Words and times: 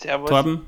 Servus. 0.00 0.30
Torben, 0.30 0.60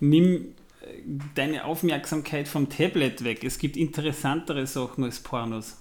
nimm 0.00 0.54
äh, 0.80 0.86
deine 1.34 1.64
Aufmerksamkeit 1.64 2.48
vom 2.48 2.68
Tablet 2.70 3.22
weg. 3.24 3.44
Es 3.44 3.58
gibt 3.58 3.76
interessantere 3.76 4.66
Sachen 4.66 5.04
als 5.04 5.20
Pornos. 5.20 5.78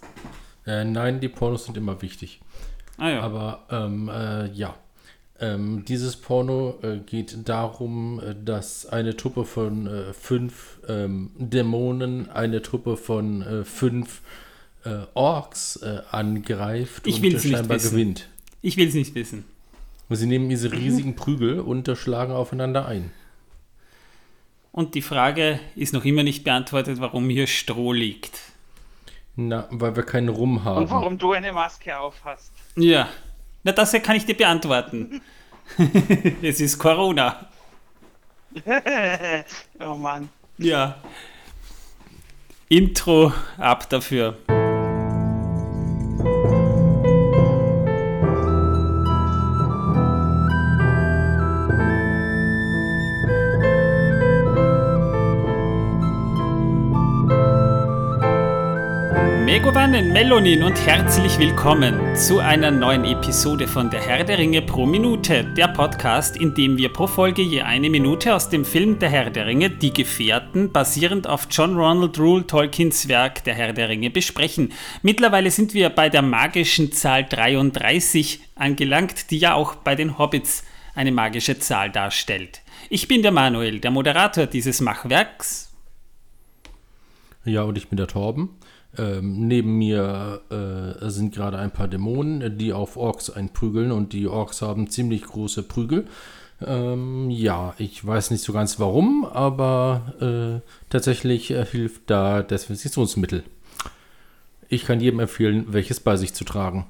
Äh, 0.65 0.83
nein, 0.83 1.21
die 1.21 1.29
Pornos 1.29 1.65
sind 1.65 1.77
immer 1.77 2.01
wichtig. 2.01 2.41
Ah 2.97 3.09
ja. 3.09 3.21
Aber 3.21 3.63
ähm, 3.71 4.09
äh, 4.09 4.51
ja. 4.51 4.75
Ähm, 5.39 5.85
dieses 5.85 6.15
Porno 6.15 6.79
äh, 6.81 6.97
geht 6.97 7.47
darum, 7.47 8.19
äh, 8.19 8.35
dass 8.43 8.87
eine 8.87 9.15
Truppe 9.15 9.45
von 9.45 9.85
äh, 9.85 10.13
fünf 10.13 10.79
ähm, 10.87 11.29
Dämonen 11.37 12.29
eine 12.31 12.63
Truppe 12.63 12.97
von 12.97 13.43
äh, 13.43 13.63
fünf 13.63 14.21
äh, 14.83 15.05
Orks 15.13 15.75
äh, 15.77 16.01
angreift 16.09 17.05
Ich 17.05 17.21
und 17.21 17.39
scheinbar 17.39 17.77
wissen. 17.77 17.91
gewinnt. 17.91 18.29
ich 18.63 18.77
will 18.77 18.87
es 18.87 18.95
nicht 18.95 19.13
wissen. 19.13 19.45
Und 20.09 20.15
sie 20.15 20.25
nehmen 20.25 20.49
diese 20.49 20.71
riesigen 20.71 21.15
Prügel 21.15 21.59
und 21.59 21.89
schlagen 21.97 22.31
aufeinander 22.33 22.85
ein. 22.85 23.11
Und 24.71 24.95
die 24.95 25.01
Frage 25.01 25.59
ist 25.75 25.93
noch 25.93 26.05
immer 26.05 26.23
nicht 26.23 26.43
beantwortet, 26.43 26.99
warum 26.99 27.29
hier 27.29 27.47
Stroh 27.47 27.93
liegt. 27.93 28.39
Na, 29.35 29.67
weil 29.69 29.95
wir 29.95 30.03
keinen 30.03 30.29
Rum 30.29 30.63
haben. 30.63 30.83
Und 30.83 30.89
warum 30.89 31.17
du 31.17 31.33
eine 31.33 31.51
Maske 31.51 31.97
auf 31.97 32.15
hast. 32.23 32.51
Ja, 32.75 33.09
na 33.63 33.71
das 33.71 33.91
hier 33.91 33.99
kann 33.99 34.15
ich 34.15 34.25
dir 34.25 34.35
beantworten. 34.35 35.21
es 36.41 36.59
ist 36.61 36.77
Corona. 36.77 37.47
oh 39.79 39.95
Mann. 39.95 40.29
Ja. 40.57 40.97
Intro 42.69 43.31
ab 43.57 43.89
dafür. 43.89 44.37
Megovanen, 59.57 60.13
Melonin 60.13 60.61
und 60.61 60.75
herzlich 60.85 61.39
willkommen 61.39 62.15
zu 62.15 62.37
einer 62.37 62.69
neuen 62.69 63.03
Episode 63.05 63.67
von 63.67 63.89
Der 63.89 64.01
Herr 64.01 64.23
der 64.23 64.37
Ringe 64.37 64.61
pro 64.61 64.85
Minute, 64.85 65.45
der 65.45 65.67
Podcast, 65.69 66.37
in 66.37 66.53
dem 66.53 66.77
wir 66.77 66.93
pro 66.93 67.07
Folge 67.07 67.41
je 67.41 67.63
eine 67.63 67.89
Minute 67.89 68.35
aus 68.35 68.49
dem 68.49 68.63
Film 68.63 68.99
Der 68.99 69.09
Herr 69.09 69.31
der 69.31 69.47
Ringe, 69.47 69.71
Die 69.71 69.91
Gefährten, 69.91 70.71
basierend 70.71 71.25
auf 71.25 71.47
John 71.49 71.75
Ronald 71.75 72.19
Rule 72.19 72.45
Tolkiens 72.45 73.07
Werk 73.07 73.45
Der 73.45 73.55
Herr 73.55 73.73
der 73.73 73.89
Ringe 73.89 74.11
besprechen. 74.11 74.73
Mittlerweile 75.01 75.49
sind 75.49 75.73
wir 75.73 75.89
bei 75.89 76.07
der 76.09 76.21
magischen 76.21 76.91
Zahl 76.91 77.23
33 77.23 78.41
angelangt, 78.53 79.31
die 79.31 79.39
ja 79.39 79.55
auch 79.55 79.73
bei 79.73 79.95
den 79.95 80.19
Hobbits 80.19 80.65
eine 80.93 81.11
magische 81.11 81.57
Zahl 81.57 81.89
darstellt. 81.89 82.61
Ich 82.91 83.07
bin 83.07 83.23
der 83.23 83.31
Manuel, 83.31 83.79
der 83.79 83.89
Moderator 83.89 84.45
dieses 84.45 84.81
Machwerks. 84.81 85.73
Ja, 87.43 87.63
und 87.63 87.75
ich 87.75 87.87
bin 87.87 87.97
der 87.97 88.07
Torben. 88.07 88.49
Ähm, 88.97 89.47
neben 89.47 89.77
mir 89.77 90.41
äh, 90.49 91.09
sind 91.09 91.35
gerade 91.35 91.59
ein 91.59 91.71
paar 91.71 91.87
Dämonen, 91.87 92.57
die 92.57 92.73
auf 92.73 92.97
Orks 92.97 93.29
einprügeln 93.29 93.91
und 93.91 94.13
die 94.13 94.27
Orks 94.27 94.61
haben 94.61 94.89
ziemlich 94.89 95.23
große 95.23 95.63
Prügel. 95.63 96.07
Ähm, 96.65 97.29
ja, 97.29 97.75
ich 97.77 98.05
weiß 98.05 98.31
nicht 98.31 98.43
so 98.43 98.51
ganz 98.51 98.79
warum, 98.79 99.25
aber 99.25 100.61
äh, 100.63 100.67
tatsächlich 100.89 101.51
äh, 101.51 101.65
hilft 101.65 102.09
da 102.09 102.41
Desinfektionsmittel. 102.41 103.43
Ich 104.67 104.85
kann 104.85 104.99
jedem 104.99 105.19
empfehlen, 105.19 105.65
welches 105.69 105.99
bei 105.99 106.17
sich 106.17 106.33
zu 106.33 106.43
tragen. 106.43 106.87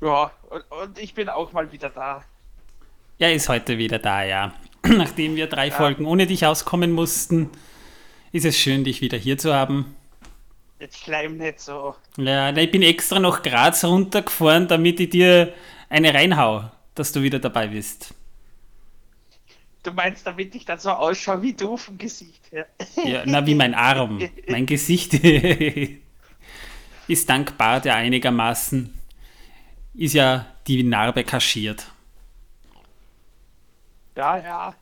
Ja, 0.00 0.30
und, 0.48 0.64
und 0.82 0.98
ich 0.98 1.14
bin 1.14 1.28
auch 1.28 1.52
mal 1.52 1.70
wieder 1.70 1.90
da. 1.90 2.24
Er 3.18 3.34
ist 3.34 3.50
heute 3.50 3.76
wieder 3.76 3.98
da, 3.98 4.24
ja. 4.24 4.54
Nachdem 4.82 5.36
wir 5.36 5.46
drei 5.46 5.70
Folgen 5.70 6.06
ohne 6.06 6.26
dich 6.26 6.46
auskommen 6.46 6.90
mussten, 6.92 7.50
ist 8.32 8.44
es 8.44 8.58
schön, 8.58 8.84
dich 8.84 9.00
wieder 9.00 9.18
hier 9.18 9.38
zu 9.38 9.54
haben. 9.54 9.96
Jetzt 10.78 10.98
schleim 10.98 11.36
nicht 11.36 11.60
so. 11.60 11.94
Ja, 12.16 12.56
ich 12.56 12.70
bin 12.70 12.82
extra 12.82 13.18
nach 13.18 13.42
Graz 13.42 13.84
runtergefahren, 13.84 14.66
damit 14.66 14.98
ich 15.00 15.10
dir 15.10 15.52
eine 15.88 16.14
reinhau, 16.14 16.70
dass 16.94 17.12
du 17.12 17.22
wieder 17.22 17.38
dabei 17.38 17.68
bist. 17.68 18.14
Du 19.82 19.92
meinst, 19.92 20.26
damit 20.26 20.54
ich 20.54 20.64
dann 20.64 20.78
so 20.78 20.90
ausschaue 20.90 21.42
wie 21.42 21.52
du 21.54 21.76
vom 21.76 21.98
Gesicht 21.98 22.50
her. 22.50 22.66
Ja, 23.04 23.22
na, 23.26 23.46
wie 23.46 23.54
mein 23.54 23.74
Arm. 23.74 24.26
Mein 24.48 24.66
Gesicht 24.66 25.14
ist 27.08 27.28
dankbar, 27.28 27.80
der 27.80 27.96
einigermaßen 27.96 28.94
ist 29.94 30.14
ja 30.14 30.46
die 30.66 30.82
Narbe 30.82 31.24
kaschiert. 31.24 31.86
Ja, 34.16 34.38
ja. 34.38 34.74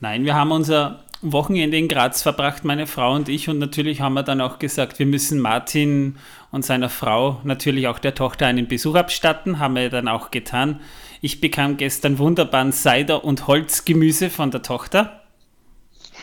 Nein, 0.00 0.24
wir 0.24 0.34
haben 0.34 0.52
unser 0.52 1.04
Wochenende 1.20 1.76
in 1.76 1.88
Graz 1.88 2.22
verbracht, 2.22 2.64
meine 2.64 2.86
Frau 2.86 3.14
und 3.14 3.28
ich. 3.28 3.48
Und 3.48 3.58
natürlich 3.58 4.00
haben 4.00 4.14
wir 4.14 4.22
dann 4.22 4.40
auch 4.40 4.58
gesagt, 4.58 4.98
wir 4.98 5.06
müssen 5.06 5.40
Martin 5.40 6.16
und 6.50 6.64
seiner 6.64 6.88
Frau, 6.88 7.40
natürlich 7.44 7.88
auch 7.88 7.98
der 7.98 8.14
Tochter, 8.14 8.46
einen 8.46 8.68
Besuch 8.68 8.94
abstatten. 8.94 9.58
Haben 9.58 9.74
wir 9.74 9.90
dann 9.90 10.08
auch 10.08 10.30
getan. 10.30 10.80
Ich 11.20 11.40
bekam 11.40 11.76
gestern 11.76 12.18
wunderbaren 12.18 12.72
Cider 12.72 13.24
und 13.24 13.48
Holzgemüse 13.48 14.30
von 14.30 14.50
der 14.50 14.62
Tochter. 14.62 15.22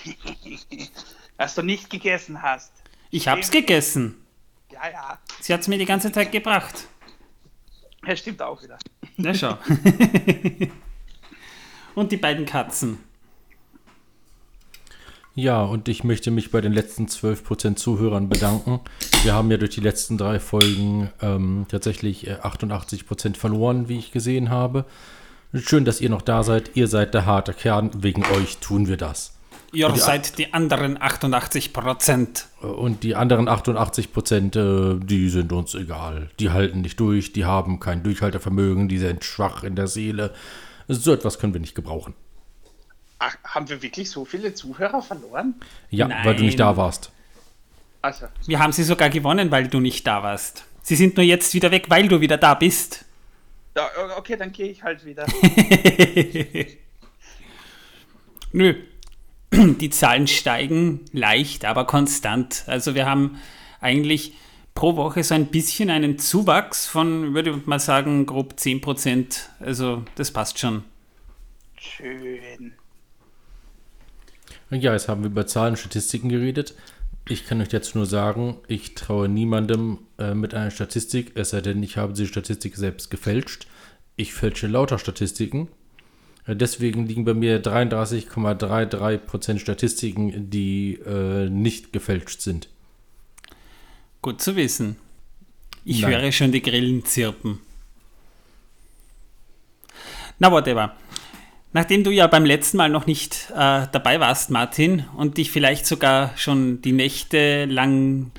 Was 1.38 1.56
du 1.56 1.64
nicht 1.64 1.90
gegessen 1.90 2.42
hast. 2.42 2.72
Ich 3.12 3.28
hab's 3.28 3.52
gegessen. 3.52 4.16
Ja, 4.72 4.90
ja. 4.90 5.20
Sie 5.42 5.54
hat's 5.54 5.68
mir 5.68 5.78
die 5.78 5.86
ganze 5.86 6.12
Zeit 6.12 6.32
gebracht. 6.32 6.88
Ja, 8.06 8.16
stimmt 8.16 8.42
auch 8.42 8.62
wieder. 8.64 8.78
Na 9.18 9.34
schau. 9.34 9.58
und 11.96 12.12
die 12.12 12.18
beiden 12.18 12.46
Katzen. 12.46 13.00
Ja, 15.38 15.62
und 15.64 15.90
ich 15.90 16.04
möchte 16.06 16.32
mich 16.32 16.50
bei 16.52 16.62
den 16.62 16.72
letzten 16.72 17.08
12% 17.08 17.76
Zuhörern 17.76 18.30
bedanken. 18.30 18.80
Wir 19.24 19.34
haben 19.34 19.52
ja 19.52 19.58
durch 19.58 19.72
die 19.72 19.82
letzten 19.82 20.18
drei 20.18 20.40
Folgen 20.40 21.10
ähm, 21.22 21.66
tatsächlich 21.70 22.28
äh, 22.28 22.36
88% 22.42 23.36
verloren, 23.36 23.90
wie 23.90 23.98
ich 24.00 24.12
gesehen 24.14 24.50
habe. 24.50 24.86
Schön, 25.54 25.84
dass 25.86 26.00
ihr 26.00 26.10
noch 26.10 26.22
da 26.22 26.44
seid. 26.44 26.72
Ihr 26.76 26.88
seid 26.88 27.14
der 27.14 27.26
harte 27.26 27.54
Kern. 27.54 27.92
Wegen 28.02 28.24
euch 28.26 28.58
tun 28.60 28.88
wir 28.88 28.96
das. 28.98 29.34
Ihr 29.74 29.90
die- 29.90 30.00
seid 30.00 30.38
die 30.38 30.54
anderen 30.54 31.02
88 31.02 31.74
Prozent. 31.74 32.48
Äh, 32.62 32.68
Und 32.68 33.04
die 33.04 33.16
anderen 33.16 33.50
88%, 33.50 34.56
äh, 34.56 35.00
die 35.04 35.28
sind 35.30 35.52
uns 35.52 35.76
egal. 35.76 36.30
Die 36.40 36.50
halten 36.52 36.80
nicht 36.80 36.98
durch, 37.02 37.34
die 37.34 37.44
haben 37.44 37.82
kein 37.82 38.04
Durchhaltevermögen, 38.04 38.88
die 38.88 39.00
sind 39.00 39.26
schwach 39.26 39.64
in 39.66 39.76
der 39.76 39.88
Seele. 39.88 40.34
So 40.88 41.12
etwas 41.12 41.40
können 41.40 41.52
wir 41.54 41.60
nicht 41.62 41.76
gebrauchen. 41.76 42.14
Ach, 43.20 43.38
haben 43.44 43.70
wir 43.70 43.82
wirklich 43.82 44.10
so 44.10 44.26
viele 44.26 44.54
Zuhörer 44.54 45.02
verloren? 45.02 45.56
Ja, 45.90 46.10
weil 46.24 46.36
du 46.36 46.44
nicht 46.44 46.60
Nein. 46.60 46.68
da 46.68 46.78
warst. 46.78 47.12
Also, 48.02 48.28
Wir 48.46 48.60
haben 48.60 48.72
sie 48.72 48.84
sogar 48.84 49.10
gewonnen, 49.10 49.50
weil 49.52 49.68
du 49.68 49.80
nicht 49.80 50.06
da 50.06 50.22
warst. 50.22 50.66
Sie 50.84 50.96
sind 50.96 51.18
nur 51.18 51.26
jetzt 51.26 51.54
wieder 51.54 51.72
weg, 51.72 51.86
weil 51.90 52.08
du 52.08 52.22
wieder 52.22 52.38
da 52.38 52.54
bist. 52.54 53.06
ja, 53.76 53.90
okay, 54.18 54.38
dann 54.38 54.52
gehe 54.52 54.68
ich 54.68 54.84
halt 54.84 55.04
wieder. 55.06 55.26
Nö. 58.52 58.76
Die 59.52 59.90
Zahlen 59.90 60.28
steigen 60.28 61.06
leicht, 61.12 61.66
aber 61.66 61.86
konstant. 61.86 62.64
Also 62.68 62.94
wir 62.96 63.06
haben 63.06 63.40
eigentlich 63.82 64.34
pro 64.76 64.96
Woche 64.98 65.24
so 65.24 65.34
ein 65.34 65.48
bisschen 65.48 65.90
einen 65.90 66.20
Zuwachs 66.20 66.86
von, 66.86 67.34
würde 67.34 67.52
ich 67.52 67.66
mal 67.66 67.80
sagen, 67.80 68.26
grob 68.26 68.54
10%. 68.58 69.48
Also 69.60 70.04
das 70.16 70.32
passt 70.32 70.60
schon. 70.60 70.84
Schön. 71.78 72.74
Ja, 74.72 74.94
jetzt 74.94 75.08
haben 75.08 75.22
wir 75.24 75.30
über 75.30 75.46
Zahlen 75.48 75.74
und 75.74 75.78
Statistiken 75.78 76.30
geredet. 76.30 76.74
Ich 77.28 77.46
kann 77.48 77.62
euch 77.62 77.72
jetzt 77.72 77.96
nur 77.96 78.06
sagen, 78.06 78.58
ich 78.68 78.94
traue 78.96 79.28
niemandem 79.28 80.00
äh, 80.18 80.34
mit 80.36 80.54
einer 80.54 80.72
Statistik, 80.72 81.32
es 81.36 81.50
sei 81.52 81.62
denn, 81.62 81.82
ich 81.82 81.98
habe 81.98 82.14
diese 82.14 82.28
Statistik 82.28 82.76
selbst 82.76 83.10
gefälscht. 83.10 83.68
Ich 84.16 84.34
fälsche 84.34 84.68
lauter 84.68 85.00
Statistiken. 85.00 85.70
Äh, 86.46 86.56
Deswegen 86.56 87.08
liegen 87.08 87.26
bei 87.26 87.34
mir 87.34 87.64
33,33% 87.64 89.60
Statistiken, 89.60 90.50
die 90.50 91.00
äh, 91.06 91.50
nicht 91.50 91.94
gefälscht 91.94 92.42
sind. 92.42 92.70
Gut 94.22 94.42
zu 94.42 94.56
wissen. 94.56 94.98
Ich 95.84 96.02
Nein. 96.02 96.12
höre 96.12 96.32
schon 96.32 96.52
die 96.52 96.62
Grillen 96.62 97.06
zirpen. 97.06 97.60
Na, 100.40 100.52
whatever. 100.52 100.96
Nachdem 101.76 102.06
du 102.06 102.12
ja 102.12 102.28
beim 102.28 102.46
letzten 102.46 102.78
Mal 102.78 102.88
noch 102.88 103.06
nicht 103.06 103.52
äh, 103.52 103.88
dabei 103.92 104.22
warst, 104.22 104.50
Martin, 104.50 105.04
und 105.18 105.38
dich 105.38 105.52
vielleicht 105.52 105.86
sogar 105.86 106.32
schon 106.38 106.82
die 106.82 106.94
Nächte 106.94 107.66
lang 107.66 108.32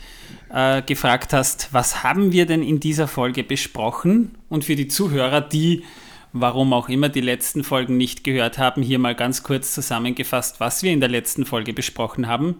äh, 0.49 0.81
gefragt 0.81 1.35
hast, 1.35 1.69
was 1.71 2.03
haben 2.03 2.33
wir 2.33 2.47
denn 2.47 2.63
in 2.63 2.81
dieser 2.81 3.07
Folge 3.07 3.45
besprochen? 3.45 4.37
Und 4.49 4.65
für 4.65 4.75
die 4.75 4.89
Zuhörer, 4.89 5.43
die, 5.43 5.85
warum 6.33 6.73
auch 6.73 6.89
immer, 6.89 7.11
die 7.11 7.21
letzten 7.21 7.63
Folgen 7.63 7.99
nicht 7.99 8.25
gehört 8.25 8.57
haben, 8.57 8.81
hier 8.81 8.99
mal 8.99 9.15
ganz 9.15 9.43
kurz 9.43 9.75
zusammengefasst, 9.75 10.59
was 10.59 10.83
wir 10.83 10.93
in 10.93 11.01
der 11.01 11.11
letzten 11.11 11.45
Folge 11.45 11.75
besprochen 11.75 12.29
haben. 12.29 12.57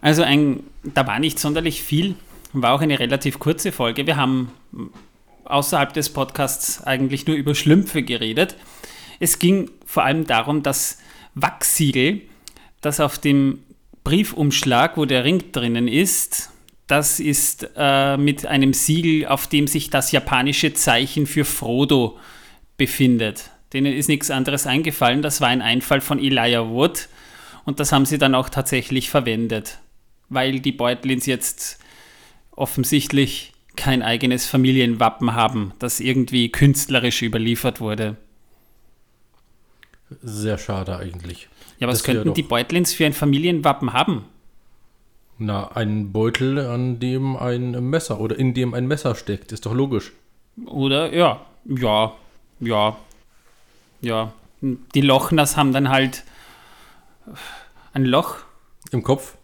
Also 0.00 0.24
ein, 0.24 0.64
da 0.82 1.06
war 1.06 1.20
nicht 1.20 1.38
sonderlich 1.38 1.80
viel, 1.80 2.16
war 2.52 2.74
auch 2.74 2.80
eine 2.80 2.98
relativ 2.98 3.38
kurze 3.38 3.70
Folge. 3.70 4.04
Wir 4.08 4.16
haben 4.16 4.50
außerhalb 5.44 5.92
des 5.92 6.10
Podcasts 6.10 6.82
eigentlich 6.82 7.28
nur 7.28 7.36
über 7.36 7.54
Schlümpfe 7.54 8.02
geredet. 8.02 8.56
Es 9.22 9.38
ging 9.38 9.70
vor 9.86 10.02
allem 10.02 10.26
darum, 10.26 10.64
dass 10.64 10.98
Wachsiegel, 11.36 12.22
das 12.80 12.98
auf 12.98 13.18
dem 13.18 13.60
Briefumschlag, 14.02 14.96
wo 14.96 15.04
der 15.04 15.22
Ring 15.22 15.52
drinnen 15.52 15.86
ist, 15.86 16.50
das 16.88 17.20
ist 17.20 17.70
äh, 17.76 18.16
mit 18.16 18.46
einem 18.46 18.72
Siegel, 18.72 19.28
auf 19.28 19.46
dem 19.46 19.68
sich 19.68 19.90
das 19.90 20.10
japanische 20.10 20.74
Zeichen 20.74 21.28
für 21.28 21.44
Frodo 21.44 22.18
befindet. 22.76 23.50
Denen 23.72 23.92
ist 23.92 24.08
nichts 24.08 24.28
anderes 24.32 24.66
eingefallen. 24.66 25.22
Das 25.22 25.40
war 25.40 25.46
ein 25.46 25.62
Einfall 25.62 26.00
von 26.00 26.18
Elijah 26.18 26.68
Wood 26.68 27.08
und 27.64 27.78
das 27.78 27.92
haben 27.92 28.06
sie 28.06 28.18
dann 28.18 28.34
auch 28.34 28.48
tatsächlich 28.48 29.08
verwendet, 29.08 29.78
weil 30.30 30.58
die 30.58 30.72
Beutlins 30.72 31.26
jetzt 31.26 31.78
offensichtlich 32.50 33.52
kein 33.76 34.02
eigenes 34.02 34.46
Familienwappen 34.46 35.34
haben, 35.34 35.74
das 35.78 36.00
irgendwie 36.00 36.48
künstlerisch 36.48 37.22
überliefert 37.22 37.80
wurde. 37.80 38.16
Sehr 40.22 40.58
schade 40.58 40.96
eigentlich. 40.96 41.48
Ja, 41.78 41.88
was 41.88 42.04
könnten 42.04 42.34
die 42.34 42.42
Beutlins 42.42 42.92
für 42.92 43.06
ein 43.06 43.12
Familienwappen 43.12 43.92
haben? 43.92 44.24
Na, 45.38 45.72
ein 45.72 46.12
Beutel, 46.12 46.58
an 46.58 47.00
dem 47.00 47.36
ein 47.36 47.72
Messer 47.90 48.20
oder 48.20 48.38
in 48.38 48.54
dem 48.54 48.74
ein 48.74 48.86
Messer 48.86 49.14
steckt, 49.14 49.50
ist 49.50 49.66
doch 49.66 49.74
logisch. 49.74 50.12
Oder 50.66 51.12
ja, 51.12 51.44
ja, 51.64 52.14
ja, 52.60 52.96
ja. 54.00 54.32
Die 54.60 55.00
Lochners 55.00 55.56
haben 55.56 55.72
dann 55.72 55.88
halt 55.88 56.22
ein 57.92 58.04
Loch. 58.04 58.36
Im 58.92 59.02
Kopf? 59.02 59.36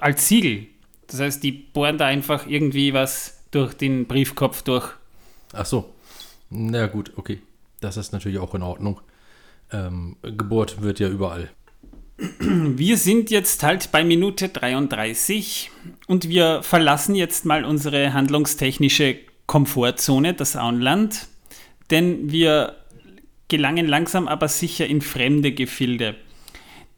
Als 0.00 0.28
Siegel. 0.28 0.66
Das 1.06 1.20
heißt, 1.20 1.42
die 1.42 1.52
bohren 1.52 1.98
da 1.98 2.06
einfach 2.06 2.46
irgendwie 2.46 2.92
was 2.92 3.44
durch 3.50 3.74
den 3.74 4.06
Briefkopf 4.06 4.62
durch. 4.62 4.88
Ach 5.52 5.66
so. 5.66 5.92
Na 6.50 6.86
gut, 6.86 7.12
okay. 7.16 7.40
Das 7.80 7.96
ist 7.96 8.12
natürlich 8.12 8.38
auch 8.38 8.54
in 8.54 8.62
Ordnung. 8.62 9.00
Ähm, 9.72 10.16
gebohrt 10.22 10.82
wird 10.82 11.00
ja 11.00 11.08
überall. 11.08 11.50
Wir 12.40 12.98
sind 12.98 13.30
jetzt 13.30 13.62
halt 13.62 13.92
bei 13.92 14.04
Minute 14.04 14.50
33 14.50 15.70
und 16.06 16.28
wir 16.28 16.62
verlassen 16.62 17.14
jetzt 17.14 17.46
mal 17.46 17.64
unsere 17.64 18.12
handlungstechnische 18.12 19.16
Komfortzone, 19.46 20.34
das 20.34 20.54
Auenland, 20.54 21.28
denn 21.90 22.30
wir 22.30 22.76
gelangen 23.48 23.86
langsam 23.86 24.28
aber 24.28 24.48
sicher 24.48 24.86
in 24.86 25.00
fremde 25.00 25.52
Gefilde. 25.52 26.14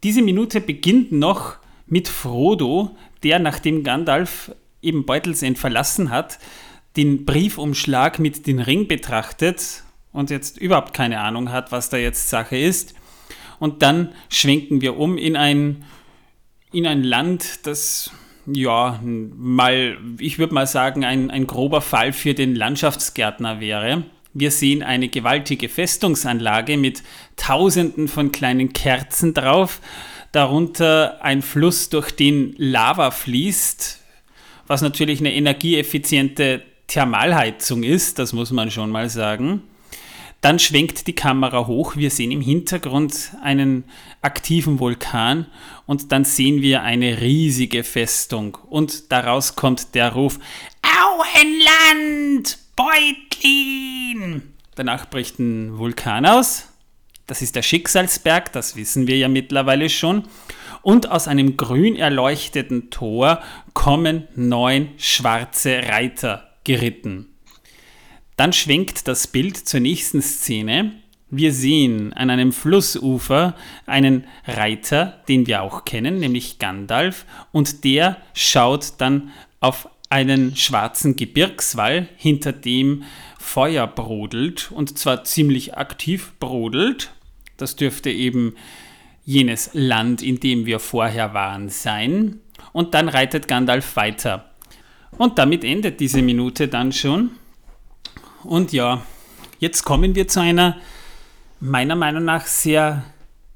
Diese 0.02 0.22
Minute 0.22 0.60
beginnt 0.60 1.12
noch 1.12 1.56
mit 1.86 2.08
Frodo, 2.08 2.96
der 3.22 3.38
nachdem 3.38 3.84
Gandalf 3.84 4.52
eben 4.82 5.06
Beutelsend 5.06 5.58
verlassen 5.58 6.10
hat, 6.10 6.38
den 6.96 7.24
Briefumschlag 7.24 8.18
mit 8.18 8.46
dem 8.46 8.58
Ring 8.58 8.88
betrachtet 8.88 9.84
und 10.12 10.30
jetzt 10.30 10.58
überhaupt 10.58 10.94
keine 10.94 11.20
Ahnung 11.20 11.50
hat, 11.50 11.72
was 11.72 11.88
da 11.88 11.96
jetzt 11.96 12.28
Sache 12.28 12.56
ist 12.56 12.94
und 13.62 13.82
dann 13.82 14.12
schwenken 14.28 14.80
wir 14.80 14.98
um 14.98 15.16
in 15.16 15.36
ein, 15.36 15.84
in 16.72 16.84
ein 16.84 17.04
Land, 17.04 17.64
das 17.64 18.10
ja 18.44 19.00
mal, 19.04 19.98
ich 20.18 20.40
würde 20.40 20.52
mal 20.52 20.66
sagen, 20.66 21.04
ein, 21.04 21.30
ein 21.30 21.46
grober 21.46 21.80
Fall 21.80 22.12
für 22.12 22.34
den 22.34 22.56
Landschaftsgärtner 22.56 23.60
wäre. 23.60 24.02
Wir 24.34 24.50
sehen 24.50 24.82
eine 24.82 25.08
gewaltige 25.08 25.68
Festungsanlage 25.68 26.76
mit 26.76 27.04
tausenden 27.36 28.08
von 28.08 28.32
kleinen 28.32 28.72
Kerzen 28.72 29.32
drauf, 29.32 29.80
darunter 30.32 31.22
ein 31.22 31.40
Fluss, 31.40 31.88
durch 31.88 32.10
den 32.10 32.56
Lava 32.58 33.12
fließt, 33.12 34.00
was 34.66 34.82
natürlich 34.82 35.20
eine 35.20 35.34
energieeffiziente 35.34 36.62
Thermalheizung 36.88 37.84
ist, 37.84 38.18
das 38.18 38.32
muss 38.32 38.50
man 38.50 38.72
schon 38.72 38.90
mal 38.90 39.08
sagen. 39.08 39.62
Dann 40.42 40.58
schwenkt 40.58 41.06
die 41.06 41.14
Kamera 41.14 41.68
hoch. 41.68 41.96
Wir 41.96 42.10
sehen 42.10 42.32
im 42.32 42.40
Hintergrund 42.40 43.30
einen 43.42 43.84
aktiven 44.22 44.80
Vulkan 44.80 45.46
und 45.86 46.10
dann 46.10 46.24
sehen 46.24 46.62
wir 46.62 46.82
eine 46.82 47.20
riesige 47.20 47.84
Festung. 47.84 48.58
Und 48.68 49.12
daraus 49.12 49.54
kommt 49.54 49.94
der 49.94 50.12
Ruf: 50.12 50.40
Auenland! 50.82 52.58
Beutlin! 52.74 54.54
Danach 54.74 55.08
bricht 55.08 55.38
ein 55.38 55.78
Vulkan 55.78 56.26
aus. 56.26 56.68
Das 57.28 57.40
ist 57.40 57.54
der 57.54 57.62
Schicksalsberg, 57.62 58.52
das 58.52 58.74
wissen 58.74 59.06
wir 59.06 59.16
ja 59.16 59.28
mittlerweile 59.28 59.88
schon. 59.88 60.24
Und 60.82 61.08
aus 61.08 61.28
einem 61.28 61.56
grün 61.56 61.94
erleuchteten 61.94 62.90
Tor 62.90 63.40
kommen 63.74 64.26
neun 64.34 64.88
schwarze 64.96 65.82
Reiter 65.86 66.50
geritten. 66.64 67.31
Dann 68.42 68.52
schwenkt 68.52 69.06
das 69.06 69.28
Bild 69.28 69.56
zur 69.56 69.78
nächsten 69.78 70.20
Szene. 70.20 70.94
Wir 71.30 71.52
sehen 71.52 72.12
an 72.12 72.28
einem 72.28 72.50
Flussufer 72.50 73.54
einen 73.86 74.24
Reiter, 74.44 75.22
den 75.28 75.46
wir 75.46 75.62
auch 75.62 75.84
kennen, 75.84 76.18
nämlich 76.18 76.58
Gandalf, 76.58 77.24
und 77.52 77.84
der 77.84 78.16
schaut 78.34 78.94
dann 78.98 79.30
auf 79.60 79.88
einen 80.08 80.56
schwarzen 80.56 81.14
Gebirgswall, 81.14 82.08
hinter 82.16 82.52
dem 82.52 83.04
Feuer 83.38 83.86
brodelt, 83.86 84.72
und 84.72 84.98
zwar 84.98 85.22
ziemlich 85.22 85.76
aktiv 85.76 86.32
brodelt. 86.40 87.12
Das 87.58 87.76
dürfte 87.76 88.10
eben 88.10 88.56
jenes 89.24 89.70
Land, 89.72 90.20
in 90.20 90.40
dem 90.40 90.66
wir 90.66 90.80
vorher 90.80 91.32
waren, 91.32 91.68
sein. 91.68 92.40
Und 92.72 92.94
dann 92.94 93.08
reitet 93.08 93.46
Gandalf 93.46 93.94
weiter. 93.94 94.50
Und 95.16 95.38
damit 95.38 95.62
endet 95.62 96.00
diese 96.00 96.22
Minute 96.22 96.66
dann 96.66 96.90
schon. 96.90 97.30
Und 98.44 98.72
ja, 98.72 99.04
jetzt 99.60 99.84
kommen 99.84 100.14
wir 100.14 100.28
zu 100.28 100.40
einer 100.40 100.78
meiner 101.60 101.94
Meinung 101.94 102.24
nach 102.24 102.46
sehr 102.46 103.04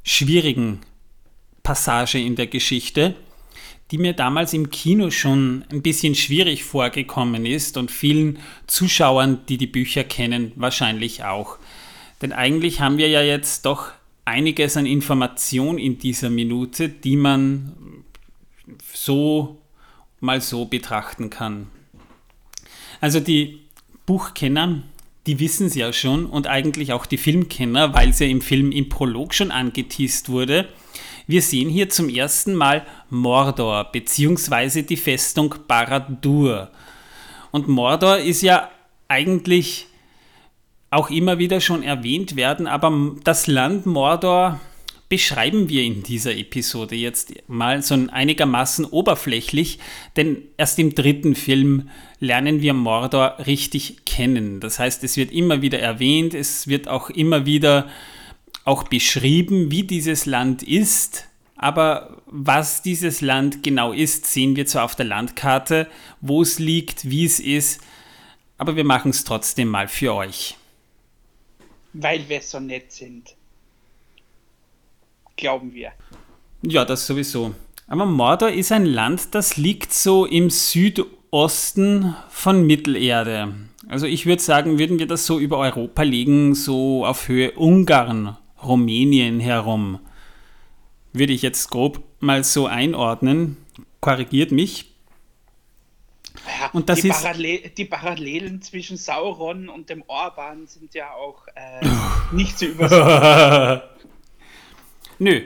schwierigen 0.04 0.80
Passage 1.62 2.18
in 2.18 2.36
der 2.36 2.46
Geschichte, 2.46 3.16
die 3.90 3.98
mir 3.98 4.12
damals 4.12 4.52
im 4.52 4.70
Kino 4.70 5.10
schon 5.10 5.64
ein 5.70 5.82
bisschen 5.82 6.14
schwierig 6.14 6.64
vorgekommen 6.64 7.44
ist 7.44 7.76
und 7.76 7.90
vielen 7.90 8.38
Zuschauern, 8.66 9.40
die 9.48 9.58
die 9.58 9.66
Bücher 9.66 10.04
kennen, 10.04 10.52
wahrscheinlich 10.54 11.24
auch. 11.24 11.58
Denn 12.22 12.32
eigentlich 12.32 12.80
haben 12.80 12.98
wir 12.98 13.08
ja 13.08 13.22
jetzt 13.22 13.66
doch 13.66 13.92
einiges 14.24 14.76
an 14.76 14.86
Information 14.86 15.78
in 15.78 15.98
dieser 15.98 16.30
Minute, 16.30 16.88
die 16.88 17.16
man 17.16 17.72
so 18.92 19.58
mal 20.20 20.40
so 20.40 20.64
betrachten 20.64 21.30
kann. 21.30 21.68
Also 23.00 23.20
die 23.20 23.65
Buchkenner, 24.06 24.82
die 25.26 25.40
wissen 25.40 25.66
es 25.66 25.74
ja 25.74 25.92
schon 25.92 26.26
und 26.26 26.46
eigentlich 26.46 26.92
auch 26.92 27.04
die 27.04 27.18
Filmkenner, 27.18 27.92
weil 27.92 28.10
es 28.10 28.20
ja 28.20 28.28
im 28.28 28.40
Film 28.40 28.70
im 28.70 28.88
Prolog 28.88 29.34
schon 29.34 29.50
angeteased 29.50 30.28
wurde. 30.28 30.68
Wir 31.26 31.42
sehen 31.42 31.68
hier 31.68 31.88
zum 31.88 32.08
ersten 32.08 32.54
Mal 32.54 32.86
Mordor 33.10 33.90
bzw. 33.90 34.82
die 34.82 34.96
Festung 34.96 35.56
Barad-dûr. 35.66 36.70
Und 37.50 37.66
Mordor 37.66 38.18
ist 38.18 38.42
ja 38.42 38.70
eigentlich 39.08 39.86
auch 40.90 41.10
immer 41.10 41.38
wieder 41.38 41.60
schon 41.60 41.82
erwähnt 41.82 42.36
werden, 42.36 42.68
aber 42.68 42.92
das 43.24 43.48
Land 43.48 43.86
Mordor 43.86 44.60
beschreiben 45.08 45.68
wir 45.68 45.82
in 45.82 46.02
dieser 46.02 46.36
Episode 46.36 46.96
jetzt 46.96 47.32
mal 47.48 47.82
so 47.82 47.94
einigermaßen 47.94 48.84
oberflächlich, 48.84 49.78
denn 50.16 50.42
erst 50.56 50.78
im 50.78 50.94
dritten 50.94 51.34
Film 51.34 51.90
lernen 52.18 52.60
wir 52.60 52.74
Mordor 52.74 53.36
richtig 53.46 54.04
kennen. 54.04 54.60
Das 54.60 54.78
heißt, 54.78 55.04
es 55.04 55.16
wird 55.16 55.30
immer 55.30 55.62
wieder 55.62 55.78
erwähnt, 55.78 56.34
es 56.34 56.66
wird 56.66 56.88
auch 56.88 57.10
immer 57.10 57.46
wieder 57.46 57.88
auch 58.64 58.82
beschrieben, 58.84 59.70
wie 59.70 59.84
dieses 59.84 60.26
Land 60.26 60.62
ist. 60.62 61.28
Aber 61.56 62.22
was 62.26 62.82
dieses 62.82 63.20
Land 63.20 63.62
genau 63.62 63.92
ist, 63.92 64.26
sehen 64.26 64.56
wir 64.56 64.66
zwar 64.66 64.84
auf 64.84 64.96
der 64.96 65.06
Landkarte, 65.06 65.86
wo 66.20 66.42
es 66.42 66.58
liegt, 66.58 67.08
wie 67.08 67.24
es 67.24 67.40
ist, 67.40 67.80
aber 68.58 68.76
wir 68.76 68.84
machen 68.84 69.10
es 69.10 69.24
trotzdem 69.24 69.68
mal 69.68 69.88
für 69.88 70.14
euch. 70.14 70.56
Weil 71.92 72.28
wir 72.28 72.42
so 72.42 72.60
nett 72.60 72.92
sind 72.92 73.36
glauben 75.36 75.72
wir. 75.74 75.92
Ja, 76.62 76.84
das 76.84 77.06
sowieso. 77.06 77.54
Aber 77.86 78.06
Mordor 78.06 78.50
ist 78.50 78.72
ein 78.72 78.84
Land, 78.84 79.34
das 79.34 79.56
liegt 79.56 79.92
so 79.92 80.26
im 80.26 80.50
Südosten 80.50 82.16
von 82.28 82.66
Mittelerde. 82.66 83.54
Also 83.88 84.06
ich 84.06 84.26
würde 84.26 84.42
sagen, 84.42 84.78
würden 84.78 84.98
wir 84.98 85.06
das 85.06 85.26
so 85.26 85.38
über 85.38 85.58
Europa 85.58 86.02
legen, 86.02 86.54
so 86.54 87.06
auf 87.06 87.28
Höhe 87.28 87.52
Ungarn, 87.52 88.36
Rumänien 88.62 89.38
herum. 89.38 90.00
Würde 91.12 91.32
ich 91.32 91.42
jetzt 91.42 91.70
grob 91.70 92.02
mal 92.18 92.42
so 92.42 92.66
einordnen. 92.66 93.56
Korrigiert 94.00 94.50
mich. 94.50 94.92
Ja, 96.60 96.70
und 96.72 96.88
das 96.88 97.00
die, 97.00 97.08
ist, 97.08 97.22
Parallel, 97.22 97.70
die 97.76 97.84
Parallelen 97.84 98.62
zwischen 98.62 98.96
Sauron 98.96 99.68
und 99.68 99.88
dem 99.88 100.02
Orban 100.06 100.66
sind 100.66 100.94
ja 100.94 101.12
auch 101.12 101.46
äh, 101.54 101.86
nicht 102.32 102.58
zu 102.58 102.66
übersehen. 102.66 103.80
Nö. 105.18 105.42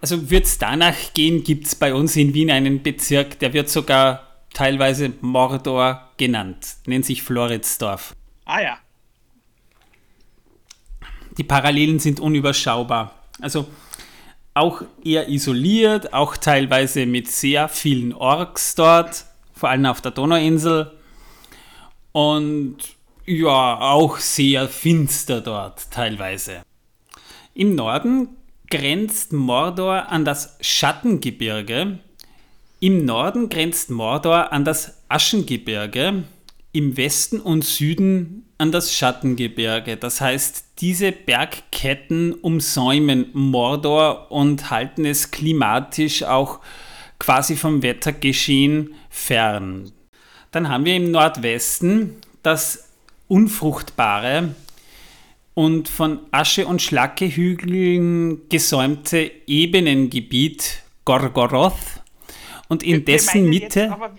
Also 0.00 0.30
wird 0.30 0.44
es 0.44 0.58
danach 0.58 1.14
gehen, 1.14 1.44
gibt 1.44 1.66
es 1.66 1.74
bei 1.74 1.94
uns 1.94 2.14
in 2.16 2.34
Wien 2.34 2.50
einen 2.50 2.82
Bezirk, 2.82 3.38
der 3.38 3.52
wird 3.52 3.70
sogar 3.70 4.28
teilweise 4.52 5.12
Mordor 5.20 6.10
genannt, 6.16 6.76
nennt 6.86 7.06
sich 7.06 7.22
Floridsdorf. 7.22 8.14
Ah 8.44 8.60
ja. 8.60 8.78
die 11.36 11.44
Parallelen 11.44 11.98
sind 11.98 12.20
unüberschaubar. 12.20 13.14
Also 13.40 13.66
auch 14.54 14.82
eher 15.02 15.28
isoliert, 15.28 16.12
auch 16.12 16.36
teilweise 16.36 17.06
mit 17.06 17.28
sehr 17.28 17.68
vielen 17.68 18.12
Orks 18.12 18.74
dort, 18.76 19.24
vor 19.52 19.70
allem 19.70 19.86
auf 19.86 20.00
der 20.00 20.12
Donauinsel. 20.12 20.92
Und 22.12 22.76
ja, 23.26 23.80
auch 23.80 24.18
sehr 24.18 24.68
finster 24.68 25.40
dort 25.40 25.90
teilweise. 25.90 26.62
Im 27.54 27.74
Norden 27.74 28.28
grenzt 28.70 29.32
Mordor 29.32 30.08
an 30.08 30.24
das 30.24 30.56
Schattengebirge. 30.60 31.98
Im 32.80 33.04
Norden 33.04 33.48
grenzt 33.48 33.90
Mordor 33.90 34.52
an 34.52 34.64
das 34.64 35.02
Aschengebirge. 35.08 36.24
Im 36.72 36.96
Westen 36.96 37.40
und 37.40 37.64
Süden 37.64 38.44
an 38.58 38.72
das 38.72 38.92
Schattengebirge. 38.94 39.96
Das 39.96 40.20
heißt, 40.20 40.64
diese 40.78 41.12
Bergketten 41.12 42.34
umsäumen 42.34 43.30
Mordor 43.32 44.30
und 44.32 44.70
halten 44.70 45.04
es 45.04 45.30
klimatisch 45.30 46.24
auch 46.24 46.60
quasi 47.18 47.56
vom 47.56 47.82
Wettergeschehen 47.82 48.94
fern. 49.08 49.92
Dann 50.50 50.68
haben 50.68 50.84
wir 50.84 50.96
im 50.96 51.10
Nordwesten 51.10 52.16
das 52.42 52.88
unfruchtbare 53.28 54.54
und 55.54 55.88
von 55.88 56.20
Asche- 56.32 56.66
und 56.66 56.82
Schlackehügeln 56.82 58.48
gesäumte 58.48 59.30
Ebenengebiet 59.46 60.82
Gorgoroth 61.04 62.02
und 62.68 62.82
in 62.82 62.92
wir, 62.92 63.04
dessen 63.04 63.44
wir 63.44 63.60
Mitte. 63.60 63.92
Aber, 63.92 64.14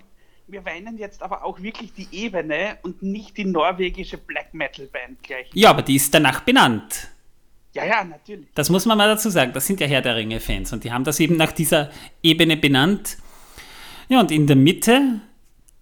wir 0.46 0.64
weinen 0.64 0.96
jetzt 0.96 1.22
aber 1.22 1.44
auch 1.44 1.60
wirklich 1.60 1.92
die 1.92 2.08
Ebene 2.12 2.78
und 2.82 3.02
nicht 3.02 3.36
die 3.36 3.44
norwegische 3.44 4.18
Black 4.18 4.54
Metal 4.54 4.86
Band 4.86 5.22
gleich. 5.22 5.48
Ja, 5.52 5.70
aber 5.70 5.82
die 5.82 5.96
ist 5.96 6.14
danach 6.14 6.40
benannt. 6.40 7.08
Ja, 7.74 7.84
ja, 7.84 8.04
natürlich. 8.04 8.46
Das 8.54 8.70
muss 8.70 8.86
man 8.86 8.96
mal 8.96 9.08
dazu 9.08 9.28
sagen. 9.28 9.52
Das 9.52 9.66
sind 9.66 9.80
ja 9.80 9.86
Herr 9.86 10.00
der 10.00 10.16
Ringe-Fans 10.16 10.72
und 10.72 10.84
die 10.84 10.92
haben 10.92 11.04
das 11.04 11.20
eben 11.20 11.36
nach 11.36 11.52
dieser 11.52 11.90
Ebene 12.22 12.56
benannt. 12.56 13.18
Ja, 14.08 14.20
und 14.20 14.30
in 14.30 14.46
der 14.46 14.56
Mitte 14.56 15.20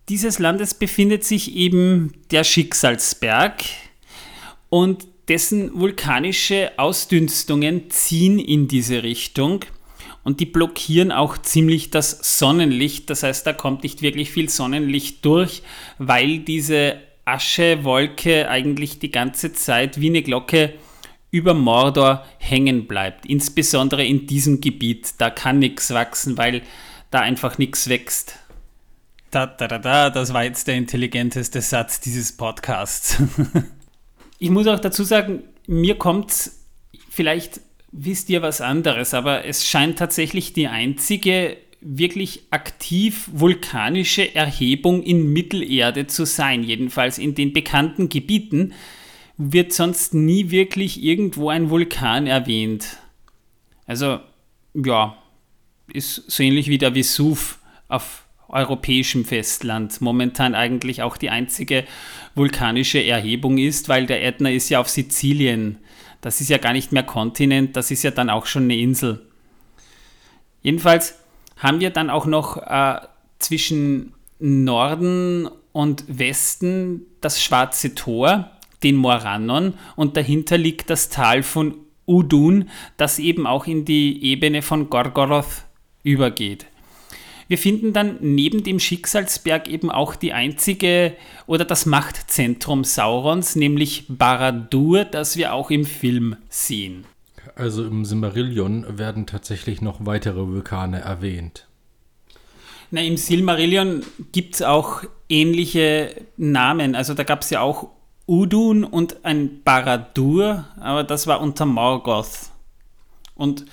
dieses 0.08 0.38
Landes 0.38 0.75
befindet 0.75 1.25
sich 1.25 1.54
eben 1.54 2.12
der 2.30 2.42
Schicksalsberg 2.42 3.62
und 4.70 5.06
dessen 5.28 5.78
vulkanische 5.78 6.73
Ausdünstungen 6.76 7.90
ziehen 7.90 8.38
in 8.38 8.69
diese 8.69 9.02
Richtung 9.02 9.64
und 10.23 10.40
die 10.40 10.47
blockieren 10.47 11.12
auch 11.12 11.38
ziemlich 11.38 11.90
das 11.90 12.38
Sonnenlicht. 12.38 13.11
Das 13.11 13.23
heißt, 13.23 13.47
da 13.47 13.52
kommt 13.52 13.83
nicht 13.83 14.02
wirklich 14.02 14.31
viel 14.31 14.49
Sonnenlicht 14.49 15.25
durch, 15.25 15.62
weil 15.99 16.38
diese 16.38 16.97
Aschewolke 17.25 18.49
eigentlich 18.49 18.99
die 18.99 19.11
ganze 19.11 19.52
Zeit 19.52 20.00
wie 20.00 20.09
eine 20.09 20.23
Glocke 20.23 20.75
über 21.31 21.52
Mordor 21.52 22.25
hängen 22.38 22.87
bleibt. 22.87 23.26
Insbesondere 23.26 24.04
in 24.04 24.26
diesem 24.26 24.61
Gebiet. 24.61 25.14
Da 25.19 25.31
kann 25.31 25.59
nichts 25.59 25.93
wachsen, 25.93 26.38
weil 26.38 26.62
da 27.11 27.21
einfach 27.21 27.59
nichts 27.59 27.88
wächst. 27.88 28.37
Da, 29.31 29.47
da, 29.47 29.66
da, 29.66 29.78
da, 29.78 30.11
das 30.11 30.33
war 30.33 30.45
jetzt 30.45 30.69
der 30.69 30.76
intelligenteste 30.76 31.61
Satz 31.61 32.00
dieses 32.00 32.37
Podcasts. 32.37 33.19
ich 34.44 34.50
muss 34.50 34.66
auch 34.66 34.78
dazu 34.78 35.04
sagen, 35.04 35.42
mir 35.66 35.94
kommt 35.94 36.50
vielleicht 37.08 37.62
wisst 37.92 38.28
ihr 38.28 38.42
was 38.42 38.60
anderes, 38.60 39.14
aber 39.14 39.46
es 39.46 39.66
scheint 39.66 39.98
tatsächlich 39.98 40.52
die 40.52 40.68
einzige 40.68 41.56
wirklich 41.80 42.42
aktiv 42.50 43.30
vulkanische 43.32 44.34
Erhebung 44.34 45.02
in 45.02 45.32
Mittelerde 45.32 46.06
zu 46.06 46.26
sein. 46.26 46.62
Jedenfalls 46.62 47.16
in 47.16 47.34
den 47.34 47.54
bekannten 47.54 48.10
Gebieten 48.10 48.74
wird 49.38 49.72
sonst 49.72 50.12
nie 50.12 50.50
wirklich 50.50 51.02
irgendwo 51.02 51.48
ein 51.48 51.70
Vulkan 51.70 52.26
erwähnt. 52.26 52.98
Also, 53.86 54.20
ja, 54.74 55.16
ist 55.90 56.30
so 56.30 56.42
ähnlich 56.42 56.68
wie 56.68 56.78
der 56.78 56.94
Vesuv 56.94 57.60
auf 57.88 58.24
europäischem 58.54 59.25
Festland 59.25 60.00
momentan 60.00 60.54
eigentlich 60.54 61.02
auch 61.02 61.16
die 61.16 61.30
einzige 61.30 61.84
vulkanische 62.34 63.04
Erhebung 63.04 63.58
ist, 63.58 63.88
weil 63.88 64.06
der 64.06 64.25
Ätna 64.25 64.50
ist 64.50 64.68
ja 64.68 64.80
auf 64.80 64.88
Sizilien. 64.88 65.78
Das 66.20 66.40
ist 66.40 66.49
ja 66.49 66.58
gar 66.58 66.73
nicht 66.73 66.92
mehr 66.92 67.02
Kontinent, 67.02 67.76
das 67.76 67.90
ist 67.90 68.02
ja 68.02 68.11
dann 68.11 68.30
auch 68.30 68.46
schon 68.46 68.64
eine 68.64 68.76
Insel. 68.76 69.26
Jedenfalls 70.62 71.16
haben 71.58 71.80
wir 71.80 71.90
dann 71.90 72.08
auch 72.08 72.26
noch 72.26 72.56
äh, 72.56 73.00
zwischen 73.38 74.14
Norden 74.38 75.49
und 75.73 76.04
Westen 76.08 77.02
das 77.20 77.42
Schwarze 77.42 77.94
Tor, 77.94 78.50
den 78.82 78.96
Morannon, 78.96 79.75
und 79.96 80.16
dahinter 80.16 80.56
liegt 80.56 80.88
das 80.90 81.08
Tal 81.08 81.42
von 81.42 81.75
Udun, 82.06 82.68
das 82.96 83.18
eben 83.18 83.46
auch 83.46 83.66
in 83.66 83.84
die 83.84 84.25
Ebene 84.25 84.62
von 84.62 84.90
Gorgoroth 84.90 85.64
übergeht. 86.02 86.66
Wir 87.54 87.58
finden 87.58 87.92
dann 87.92 88.16
neben 88.20 88.64
dem 88.64 88.80
Schicksalsberg 88.80 89.68
eben 89.68 89.88
auch 89.88 90.16
die 90.16 90.32
einzige 90.32 91.12
oder 91.46 91.64
das 91.64 91.87
Machtzentrum 91.87 92.82
Saurons, 92.82 93.54
nämlich 93.54 94.06
Baradur, 94.08 95.04
das 95.04 95.37
wir 95.37 95.54
auch 95.54 95.70
im 95.70 95.84
Film 95.84 96.34
sehen. 96.49 97.04
Also 97.54 97.84
im 97.84 98.04
Silmarillion 98.04 98.99
werden 98.99 99.28
tatsächlich 99.28 99.80
noch 99.80 100.04
weitere 100.04 100.49
Vulkane 100.49 101.02
erwähnt. 101.02 101.68
Na, 102.90 103.02
im 103.02 103.16
Silmarillion 103.16 104.02
gibt 104.32 104.56
es 104.56 104.62
auch 104.62 105.04
ähnliche 105.28 106.26
Namen. 106.37 106.96
Also 106.96 107.14
da 107.14 107.23
gab 107.23 107.42
es 107.42 107.50
ja 107.50 107.61
auch 107.61 107.88
Udun 108.26 108.82
und 108.82 109.25
ein 109.25 109.62
Baradur, 109.62 110.64
aber 110.80 111.04
das 111.04 111.28
war 111.28 111.40
unter 111.40 111.66
Morgoth. 111.66 112.50
Und 113.37 113.64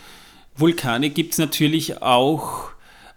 Vulkane 0.56 1.10
gibt 1.10 1.32
es 1.32 1.40
natürlich 1.40 2.04
auch 2.04 2.70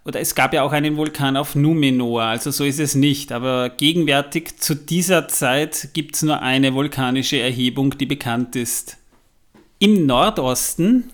oder 0.05 0.19
es 0.19 0.35
gab 0.35 0.53
ja 0.53 0.61
auch 0.61 0.71
einen 0.71 0.97
Vulkan 0.97 1.35
auf 1.35 1.55
Numenor, 1.55 2.21
also 2.21 2.51
so 2.51 2.63
ist 2.63 2.79
es 2.79 2.93
nicht. 2.93 3.31
Aber 3.31 3.69
gegenwärtig 3.69 4.57
zu 4.57 4.75
dieser 4.75 5.27
Zeit 5.27 5.89
gibt 5.93 6.15
es 6.15 6.21
nur 6.21 6.41
eine 6.41 6.75
vulkanische 6.75 7.39
Erhebung, 7.39 7.97
die 7.97 8.05
bekannt 8.05 8.55
ist. 8.55 8.97
Im 9.79 10.05
Nordosten, 10.05 11.09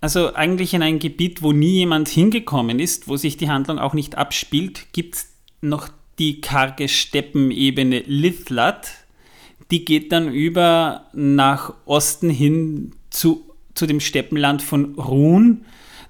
also 0.00 0.34
eigentlich 0.34 0.72
in 0.72 0.82
einem 0.82 0.98
Gebiet, 0.98 1.42
wo 1.42 1.52
nie 1.52 1.74
jemand 1.74 2.08
hingekommen 2.08 2.80
ist, 2.80 3.06
wo 3.06 3.18
sich 3.18 3.36
die 3.36 3.50
Handlung 3.50 3.78
auch 3.78 3.92
nicht 3.92 4.16
abspielt, 4.16 4.86
gibt 4.92 5.16
es 5.16 5.28
noch 5.60 5.90
die 6.18 6.40
karge 6.40 6.88
Steppenebene 6.88 8.00
Lithlat. 8.06 8.92
Die 9.70 9.84
geht 9.84 10.10
dann 10.10 10.32
über 10.32 11.04
nach 11.12 11.74
Osten 11.84 12.30
hin 12.30 12.92
zu, 13.10 13.44
zu 13.74 13.86
dem 13.86 14.00
Steppenland 14.00 14.62
von 14.62 14.94
Run 14.94 15.66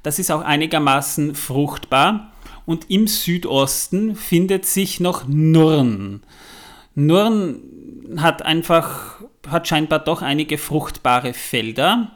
das 0.06 0.20
ist 0.20 0.30
auch 0.30 0.42
einigermaßen 0.42 1.34
fruchtbar. 1.34 2.30
Und 2.64 2.88
im 2.90 3.08
Südosten 3.08 4.14
findet 4.14 4.64
sich 4.64 5.00
noch 5.00 5.26
Nurn. 5.26 6.22
Nurn 6.94 7.60
hat 8.16 8.42
einfach, 8.42 9.20
hat 9.48 9.66
scheinbar 9.66 9.98
doch 9.98 10.22
einige 10.22 10.58
fruchtbare 10.58 11.34
Felder, 11.34 12.12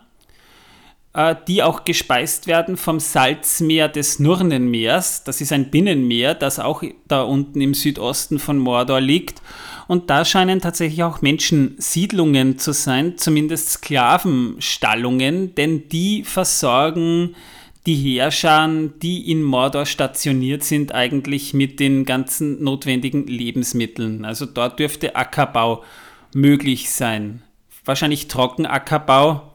äh, 1.14 1.34
die 1.48 1.64
auch 1.64 1.84
gespeist 1.84 2.46
werden 2.46 2.76
vom 2.76 3.00
Salzmeer 3.00 3.88
des 3.88 4.20
Nurnenmeers. 4.20 5.24
Das 5.24 5.40
ist 5.40 5.52
ein 5.52 5.72
Binnenmeer, 5.72 6.36
das 6.36 6.60
auch 6.60 6.84
da 7.08 7.22
unten 7.22 7.60
im 7.60 7.74
Südosten 7.74 8.38
von 8.38 8.58
Mordor 8.58 9.00
liegt. 9.00 9.42
Und 9.88 10.10
da 10.10 10.24
scheinen 10.24 10.60
tatsächlich 10.60 11.02
auch 11.02 11.22
Menschensiedlungen 11.22 12.56
zu 12.56 12.72
sein, 12.72 13.18
zumindest 13.18 13.70
Sklavenstallungen, 13.70 15.56
denn 15.56 15.88
die 15.88 16.22
versorgen 16.22 17.34
die 17.86 17.94
Heerschar, 17.94 18.68
die 18.68 19.30
in 19.30 19.42
Mordor 19.42 19.86
stationiert 19.86 20.64
sind, 20.64 20.94
eigentlich 20.94 21.54
mit 21.54 21.80
den 21.80 22.04
ganzen 22.04 22.62
notwendigen 22.62 23.26
Lebensmitteln. 23.26 24.24
Also 24.24 24.46
dort 24.46 24.78
dürfte 24.78 25.16
Ackerbau 25.16 25.82
möglich 26.34 26.90
sein. 26.90 27.42
Wahrscheinlich 27.84 28.28
Trockenackerbau 28.28 29.54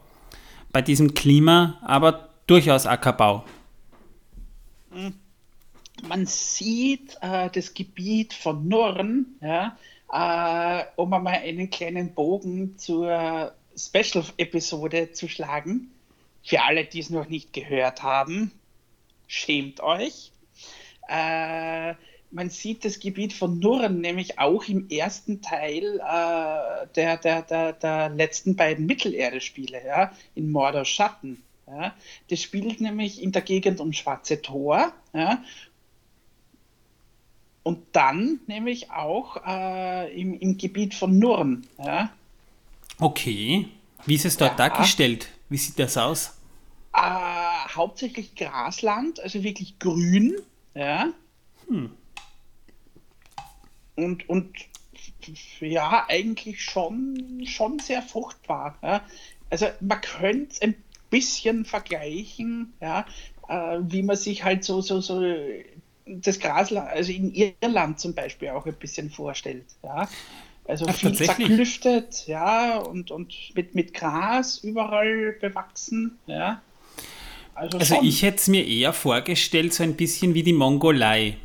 bei 0.72 0.82
diesem 0.82 1.14
Klima, 1.14 1.78
aber 1.82 2.30
durchaus 2.46 2.86
Ackerbau. 2.86 3.44
Hm. 4.90 5.14
Man 6.08 6.26
sieht 6.26 7.16
äh, 7.22 7.48
das 7.50 7.72
Gebiet 7.72 8.34
von 8.34 8.68
Nurn, 8.68 9.26
ja, 9.40 9.78
äh, 10.12 10.84
um 10.96 11.12
einmal 11.14 11.34
einen 11.36 11.70
kleinen 11.70 12.12
Bogen 12.12 12.76
zur 12.76 13.52
Special-Episode 13.76 15.12
zu 15.12 15.28
schlagen 15.28 15.90
für 16.46 16.62
alle, 16.62 16.84
die 16.84 17.00
es 17.00 17.10
noch 17.10 17.28
nicht 17.28 17.52
gehört 17.52 18.04
haben, 18.04 18.52
schämt 19.26 19.80
euch. 19.80 20.30
Äh, 21.08 21.94
man 22.30 22.50
sieht 22.50 22.84
das 22.84 23.00
Gebiet 23.00 23.32
von 23.32 23.58
Nurren 23.58 24.00
nämlich 24.00 24.38
auch 24.38 24.64
im 24.68 24.88
ersten 24.88 25.42
Teil 25.42 25.98
äh, 25.98 26.86
der, 26.94 27.16
der, 27.16 27.42
der, 27.42 27.72
der 27.72 28.10
letzten 28.10 28.54
beiden 28.54 28.86
Mittelerde-Spiele, 28.86 29.84
ja, 29.84 30.12
in 30.36 30.52
Mordor 30.52 30.84
Schatten. 30.84 31.42
Ja. 31.66 31.94
Das 32.30 32.40
spielt 32.40 32.80
nämlich 32.80 33.20
in 33.20 33.32
der 33.32 33.42
Gegend 33.42 33.80
um 33.80 33.92
Schwarze 33.92 34.40
Tor. 34.40 34.92
Ja. 35.12 35.42
Und 37.64 37.80
dann 37.90 38.38
nämlich 38.46 38.92
auch 38.92 39.44
äh, 39.44 40.20
im, 40.20 40.38
im 40.38 40.56
Gebiet 40.56 40.94
von 40.94 41.18
Nurren. 41.18 41.66
Ja. 41.78 42.10
Okay. 43.00 43.66
Wie 44.04 44.14
ist 44.14 44.24
es 44.24 44.36
dort 44.36 44.60
dargestellt? 44.60 45.26
Wie 45.48 45.56
sieht 45.56 45.78
das 45.80 45.96
aus? 45.96 46.35
Äh, 46.96 47.68
hauptsächlich 47.74 48.34
Grasland, 48.34 49.20
also 49.20 49.42
wirklich 49.42 49.78
grün. 49.78 50.36
Ja. 50.74 51.08
Hm. 51.68 51.90
Und, 53.96 54.28
und 54.28 54.56
ja, 55.60 56.06
eigentlich 56.08 56.64
schon, 56.64 57.44
schon 57.46 57.80
sehr 57.80 58.00
fruchtbar. 58.00 58.78
Ja. 58.82 59.02
Also 59.50 59.66
man 59.80 60.00
könnte 60.00 60.52
es 60.52 60.62
ein 60.62 60.74
bisschen 61.10 61.66
vergleichen, 61.66 62.72
ja, 62.80 63.04
äh, 63.48 63.78
wie 63.80 64.02
man 64.02 64.16
sich 64.16 64.44
halt 64.44 64.64
so, 64.64 64.80
so, 64.80 65.00
so 65.00 65.22
das 66.06 66.38
Grasland, 66.38 66.88
also 66.88 67.12
in 67.12 67.32
Irland 67.34 68.00
zum 68.00 68.14
Beispiel 68.14 68.48
auch 68.50 68.66
ein 68.66 68.74
bisschen 68.74 69.10
vorstellt. 69.10 69.66
Ja. 69.82 70.08
Also 70.64 70.86
Ach, 70.88 70.94
viel 70.94 71.14
zerklüftet, 71.14 72.26
ja, 72.26 72.78
und, 72.78 73.10
und 73.10 73.34
mit, 73.54 73.74
mit 73.74 73.92
Gras 73.92 74.58
überall 74.58 75.32
bewachsen, 75.40 76.18
ja. 76.26 76.62
Also, 77.56 77.78
also 77.78 78.02
ich 78.02 78.22
hätte 78.22 78.36
es 78.36 78.48
mir 78.48 78.66
eher 78.66 78.92
vorgestellt, 78.92 79.72
so 79.72 79.82
ein 79.82 79.94
bisschen 79.94 80.34
wie 80.34 80.42
die 80.42 80.52
Mongolei. 80.52 81.38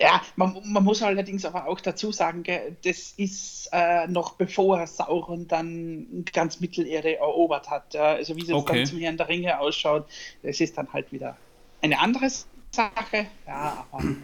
Ja, 0.00 0.22
man, 0.36 0.56
man, 0.64 0.82
muss 0.82 1.02
allerdings 1.02 1.44
aber 1.44 1.68
auch 1.68 1.80
dazu 1.80 2.12
sagen, 2.12 2.44
das 2.84 3.14
ist 3.16 3.68
äh, 3.72 4.06
noch 4.06 4.34
bevor 4.34 4.86
Sauron 4.86 5.46
dann 5.46 6.24
ganz 6.32 6.60
Mittelerde 6.60 7.18
erobert 7.18 7.70
hat. 7.70 7.94
Also 7.94 8.36
wie 8.36 8.42
es 8.42 8.50
okay. 8.50 8.78
dann 8.78 8.86
zum 8.86 8.98
Herrn 8.98 9.16
der 9.16 9.28
Ringe 9.28 9.60
ausschaut, 9.60 10.06
das 10.42 10.60
ist 10.60 10.78
dann 10.78 10.92
halt 10.92 11.12
wieder 11.12 11.36
eine 11.82 11.98
andere 11.98 12.28
Sache. 12.28 13.26
Ja, 13.46 13.86
aber 13.90 14.04
ja. 14.04 14.16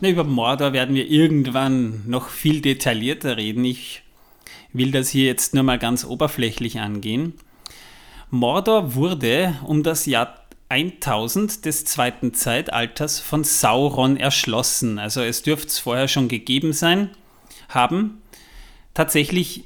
Na, 0.00 0.08
über 0.08 0.24
Mordor 0.24 0.72
werden 0.72 0.94
wir 0.94 1.06
irgendwann 1.06 2.02
noch 2.06 2.28
viel 2.28 2.60
detaillierter 2.60 3.36
reden. 3.36 3.64
Ich 3.64 4.02
will 4.72 4.90
das 4.90 5.08
hier 5.08 5.26
jetzt 5.26 5.54
nur 5.54 5.64
mal 5.64 5.78
ganz 5.78 6.04
oberflächlich 6.04 6.80
angehen. 6.80 7.34
Mordor 8.30 8.94
wurde 8.94 9.54
um 9.64 9.82
das 9.82 10.06
Jahr 10.06 10.34
1000 10.68 11.64
des 11.64 11.84
zweiten 11.84 12.34
Zeitalters 12.34 13.20
von 13.20 13.44
Sauron 13.44 14.16
erschlossen. 14.16 14.98
Also 14.98 15.22
es 15.22 15.42
dürfte 15.42 15.68
es 15.68 15.78
vorher 15.78 16.08
schon 16.08 16.28
gegeben 16.28 16.72
sein, 16.72 17.10
haben. 17.68 18.22
Tatsächlich 18.94 19.64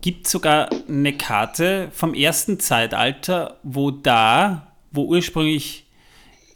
gibt 0.00 0.26
es 0.26 0.32
sogar 0.32 0.70
eine 0.88 1.12
Karte 1.16 1.88
vom 1.92 2.14
ersten 2.14 2.58
Zeitalter, 2.58 3.58
wo 3.62 3.90
da, 3.90 4.68
wo 4.90 5.04
ursprünglich 5.04 5.84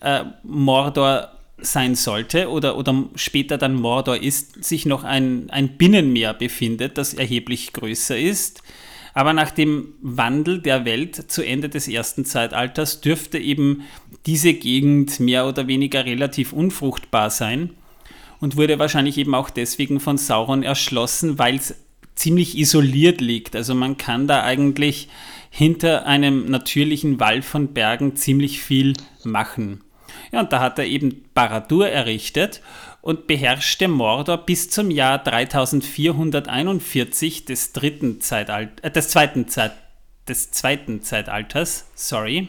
äh, 0.00 0.24
Mordor 0.42 1.30
sein 1.58 1.94
sollte 1.94 2.50
oder, 2.50 2.76
oder 2.76 3.04
später 3.14 3.58
dann 3.58 3.74
Mordor 3.74 4.16
ist, 4.16 4.64
sich 4.64 4.86
noch 4.86 5.04
ein, 5.04 5.50
ein 5.50 5.76
Binnenmeer 5.76 6.34
befindet, 6.34 6.98
das 6.98 7.14
erheblich 7.14 7.72
größer 7.72 8.18
ist. 8.18 8.62
Aber 9.14 9.32
nach 9.32 9.52
dem 9.52 9.94
Wandel 10.02 10.60
der 10.60 10.84
Welt 10.84 11.30
zu 11.30 11.42
Ende 11.42 11.68
des 11.68 11.86
ersten 11.86 12.24
Zeitalters 12.24 13.00
dürfte 13.00 13.38
eben 13.38 13.84
diese 14.26 14.54
Gegend 14.54 15.20
mehr 15.20 15.46
oder 15.46 15.68
weniger 15.68 16.04
relativ 16.04 16.52
unfruchtbar 16.52 17.30
sein 17.30 17.70
und 18.40 18.56
wurde 18.56 18.78
wahrscheinlich 18.78 19.16
eben 19.16 19.34
auch 19.34 19.50
deswegen 19.50 20.00
von 20.00 20.18
Sauron 20.18 20.64
erschlossen, 20.64 21.38
weil 21.38 21.56
es 21.56 21.76
ziemlich 22.16 22.58
isoliert 22.58 23.20
liegt. 23.20 23.54
Also 23.54 23.74
man 23.74 23.96
kann 23.96 24.26
da 24.26 24.42
eigentlich 24.42 25.08
hinter 25.50 26.06
einem 26.06 26.46
natürlichen 26.46 27.20
Wall 27.20 27.42
von 27.42 27.72
Bergen 27.72 28.16
ziemlich 28.16 28.60
viel 28.60 28.94
machen. 29.22 29.82
Ja, 30.32 30.40
und 30.40 30.52
da 30.52 30.60
hat 30.60 30.78
er 30.78 30.86
eben 30.86 31.24
Baradur 31.34 31.88
errichtet 31.88 32.60
und 33.04 33.26
beherrschte 33.26 33.86
Mordor 33.86 34.38
bis 34.38 34.70
zum 34.70 34.90
Jahr 34.90 35.18
3441 35.18 37.44
des 37.44 37.74
dritten 37.74 38.22
Zeitalters, 38.22 38.82
äh, 38.82 38.90
des 38.90 39.10
zweiten 39.10 39.46
Zeit, 39.46 39.72
des 40.26 40.52
zweiten 40.52 41.02
Zeitalters, 41.02 41.84
sorry. 41.94 42.48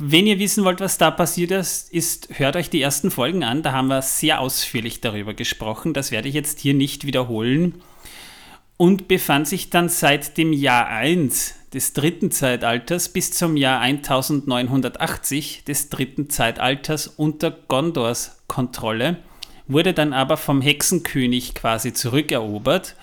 Wenn 0.00 0.26
ihr 0.26 0.40
wissen 0.40 0.64
wollt, 0.64 0.80
was 0.80 0.98
da 0.98 1.12
passiert 1.12 1.52
ist, 1.52 1.92
ist, 1.92 2.28
hört 2.36 2.56
euch 2.56 2.70
die 2.70 2.82
ersten 2.82 3.12
Folgen 3.12 3.44
an. 3.44 3.62
Da 3.62 3.70
haben 3.70 3.86
wir 3.86 4.02
sehr 4.02 4.40
ausführlich 4.40 5.00
darüber 5.00 5.32
gesprochen. 5.32 5.94
Das 5.94 6.10
werde 6.10 6.28
ich 6.28 6.34
jetzt 6.34 6.58
hier 6.58 6.74
nicht 6.74 7.06
wiederholen. 7.06 7.80
Und 8.76 9.06
befand 9.06 9.46
sich 9.46 9.70
dann 9.70 9.88
seit 9.88 10.38
dem 10.38 10.52
Jahr 10.52 10.88
1 10.88 11.54
des 11.72 11.92
dritten 11.92 12.32
Zeitalters 12.32 13.10
bis 13.10 13.30
zum 13.30 13.56
Jahr 13.56 13.80
1980 13.80 15.62
des 15.62 15.88
dritten 15.88 16.30
Zeitalters 16.30 17.06
unter 17.06 17.52
Gondors 17.52 18.42
Kontrolle 18.48 19.18
wurde 19.68 19.92
dann 19.92 20.12
aber 20.12 20.36
vom 20.36 20.60
Hexenkönig 20.60 21.54
quasi 21.54 21.92
zurückerobert. 21.92 22.96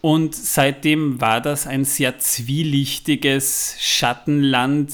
Und 0.00 0.34
seitdem 0.34 1.20
war 1.20 1.40
das 1.40 1.66
ein 1.66 1.84
sehr 1.84 2.18
zwielichtiges 2.18 3.76
Schattenland, 3.80 4.92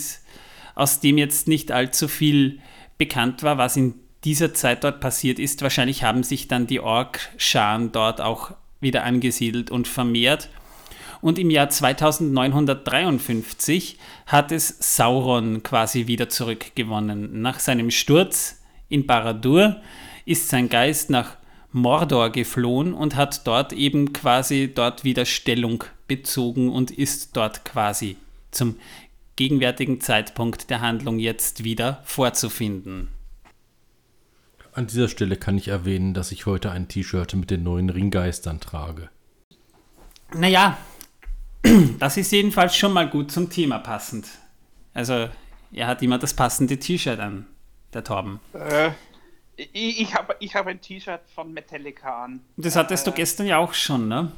aus 0.75 1.01
dem 1.01 1.19
jetzt 1.19 1.49
nicht 1.49 1.71
allzu 1.71 2.09
viel 2.09 2.61
bekannt 2.99 3.43
war, 3.43 3.59
was 3.59 3.77
in 3.77 3.95
dieser 4.25 4.55
Zeit 4.55 4.85
dort 4.85 5.01
passiert 5.01 5.39
ist. 5.39 5.63
Wahrscheinlich 5.63 6.05
haben 6.05 6.23
sich 6.23 6.49
dann 6.49 6.67
die 6.67 6.81
Ork-Scharen 6.81 7.93
dort 7.93 8.21
auch 8.21 8.53
wieder 8.81 9.05
angesiedelt 9.05 9.71
und 9.71 9.89
vermehrt. 9.89 10.49
Und 11.21 11.39
im 11.39 11.51
Jahr 11.51 11.69
2953 11.69 13.99
hat 14.27 14.51
es 14.51 14.97
Sauron 14.97 15.63
quasi 15.63 16.07
wieder 16.07 16.29
zurückgewonnen. 16.29 17.43
Nach 17.43 17.61
seinem 17.61 17.91
Sturz 17.91 18.61
in 18.89 19.07
Baradur 19.07 19.81
ist 20.25 20.49
sein 20.49 20.69
Geist 20.69 21.11
nach 21.11 21.37
Mordor 21.73 22.31
geflohen 22.31 22.93
und 22.93 23.17
hat 23.17 23.47
dort 23.47 23.73
eben 23.73 24.13
quasi 24.13 24.71
dort 24.75 25.05
wieder 25.05 25.25
Stellung 25.25 25.85
bezogen 26.07 26.69
und 26.71 26.91
ist 26.91 27.37
dort 27.37 27.65
quasi 27.65 28.17
zum 28.51 28.77
gegenwärtigen 29.37 30.01
Zeitpunkt 30.01 30.69
der 30.69 30.81
Handlung 30.83 31.19
jetzt 31.19 31.65
wieder 31.65 32.03
vorzufinden. 32.05 33.09
An 34.75 34.87
dieser 34.87 35.09
Stelle 35.09 35.37
kann 35.37 35.59
ich 35.59 35.69
erwähnen, 35.69 36.15
dass 36.15 36.33
ich 36.33 36.47
heute 36.47 36.71
ein 36.71 36.89
T-Shirt 36.89 37.35
mit 37.35 37.51
den 37.51 37.63
neuen 37.63 37.91
Ringgeistern 37.91 38.61
trage. 38.61 39.11
Naja, 40.35 40.79
das 41.99 42.17
ist 42.17 42.33
jedenfalls 42.33 42.77
schon 42.77 42.93
mal 42.93 43.09
gut 43.09 43.31
zum 43.31 43.51
Thema 43.51 43.79
passend. 43.79 44.27
Also, 44.95 45.29
er 45.73 45.87
hat 45.87 46.03
immer 46.03 46.19
das 46.19 46.35
passende 46.35 46.79
T-Shirt 46.79 47.19
an, 47.19 47.47
der 47.93 48.05
Torben. 48.05 48.41
Äh, 48.55 48.93
ich, 49.73 50.01
ich 50.01 50.15
habe 50.15 50.37
ich 50.41 50.55
hab 50.55 50.67
ein 50.67 50.81
T-Shirt 50.81 51.21
von 51.35 51.53
Metallica 51.53 52.25
an. 52.25 52.41
Das 52.57 52.77
hattest 52.77 53.07
äh, 53.07 53.11
du 53.11 53.17
gestern 53.17 53.47
ja 53.47 53.59
auch 53.59 53.75
schon, 53.75 54.09
ne? 54.09 54.33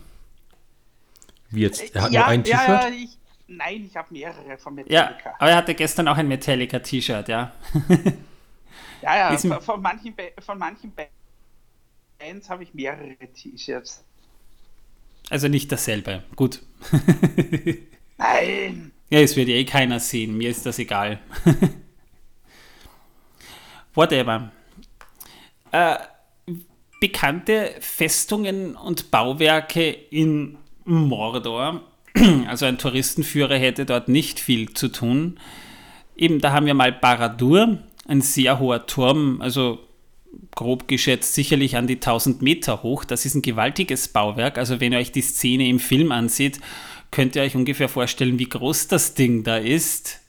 Wie 1.51 1.63
jetzt? 1.63 1.95
Er 1.95 2.03
hat 2.03 2.13
ja, 2.13 2.21
nur 2.21 2.29
ein 2.29 2.45
T-Shirt? 2.45 2.69
Ja, 2.69 2.89
ich, 2.89 3.19
nein, 3.47 3.85
ich 3.87 3.97
habe 3.97 4.09
mehrere 4.13 4.59
von 4.59 4.75
Metallica. 4.75 5.21
Ja, 5.25 5.35
aber 5.39 5.51
er 5.51 5.57
hatte 5.57 5.75
gestern 5.75 6.09
auch 6.09 6.17
ein 6.17 6.29
Metallica-T-Shirt, 6.29 7.29
ja. 7.29 7.53
ja, 9.03 9.17
ja, 9.17 9.39
von, 9.39 9.61
von, 9.61 9.83
manchen, 9.83 10.15
von 10.41 10.59
manchen 10.59 10.93
Bands 12.19 12.51
habe 12.51 12.63
ich 12.65 12.75
mehrere 12.75 13.17
T-Shirts. 13.17 14.05
Also 15.31 15.49
nicht 15.49 15.73
dasselbe. 15.73 16.23
Gut. 16.37 16.61
Nein. 18.19 18.93
Ja, 19.11 19.21
es 19.21 19.37
wird 19.37 19.49
ja 19.49 19.55
eh 19.55 19.65
keiner 19.65 20.01
sehen. 20.01 20.37
Mir 20.37 20.51
ist 20.51 20.67
das 20.67 20.79
egal. 20.79 21.21
Whatever. 23.95 24.51
Äh, 25.75 25.97
bekannte 27.01 27.75
Festungen 27.81 28.77
und 28.77 29.11
Bauwerke 29.11 29.91
in 29.91 30.57
Mordor. 30.85 31.81
Also 32.47 32.67
ein 32.67 32.79
Touristenführer 32.79 33.57
hätte 33.57 33.85
dort 33.85 34.09
nicht 34.09 34.39
viel 34.39 34.73
zu 34.73 34.87
tun. 34.87 35.41
Eben, 36.17 36.39
da 36.39 36.53
haben 36.53 36.67
wir 36.67 36.75
mal 36.75 36.93
Baradur, 36.93 37.79
ein 38.07 38.21
sehr 38.21 38.61
hoher 38.61 38.87
Turm, 38.87 39.41
also 39.41 39.81
grob 40.55 40.87
geschätzt 40.87 41.35
sicherlich 41.35 41.77
an 41.77 41.89
die 41.89 41.97
1000 41.97 42.41
Meter 42.41 42.85
hoch. 42.85 43.05
Das 43.05 43.27
ist 43.27 43.35
ein 43.35 43.43
gewaltiges 43.43 44.07
Bauwerk. 44.07 44.59
Also 44.59 44.79
wenn 44.79 44.93
ihr 44.93 44.99
euch 45.01 45.11
die 45.11 45.23
Szene 45.23 45.67
im 45.67 45.81
Film 45.81 46.13
ansieht, 46.13 46.61
könnt 47.11 47.35
ihr 47.35 47.43
euch 47.43 47.57
ungefähr 47.57 47.89
vorstellen, 47.89 48.39
wie 48.39 48.49
groß 48.49 48.87
das 48.87 49.15
Ding 49.15 49.43
da 49.43 49.57
ist. 49.57 50.21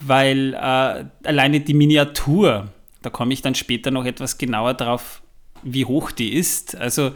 Weil 0.00 0.54
äh, 0.54 1.04
alleine 1.28 1.60
die 1.60 1.74
Miniatur 1.74 2.72
da 3.04 3.10
komme 3.10 3.34
ich 3.34 3.42
dann 3.42 3.54
später 3.54 3.90
noch 3.90 4.06
etwas 4.06 4.38
genauer 4.38 4.74
drauf, 4.74 5.22
wie 5.62 5.84
hoch 5.84 6.10
die 6.10 6.32
ist. 6.32 6.76
Also 6.76 7.12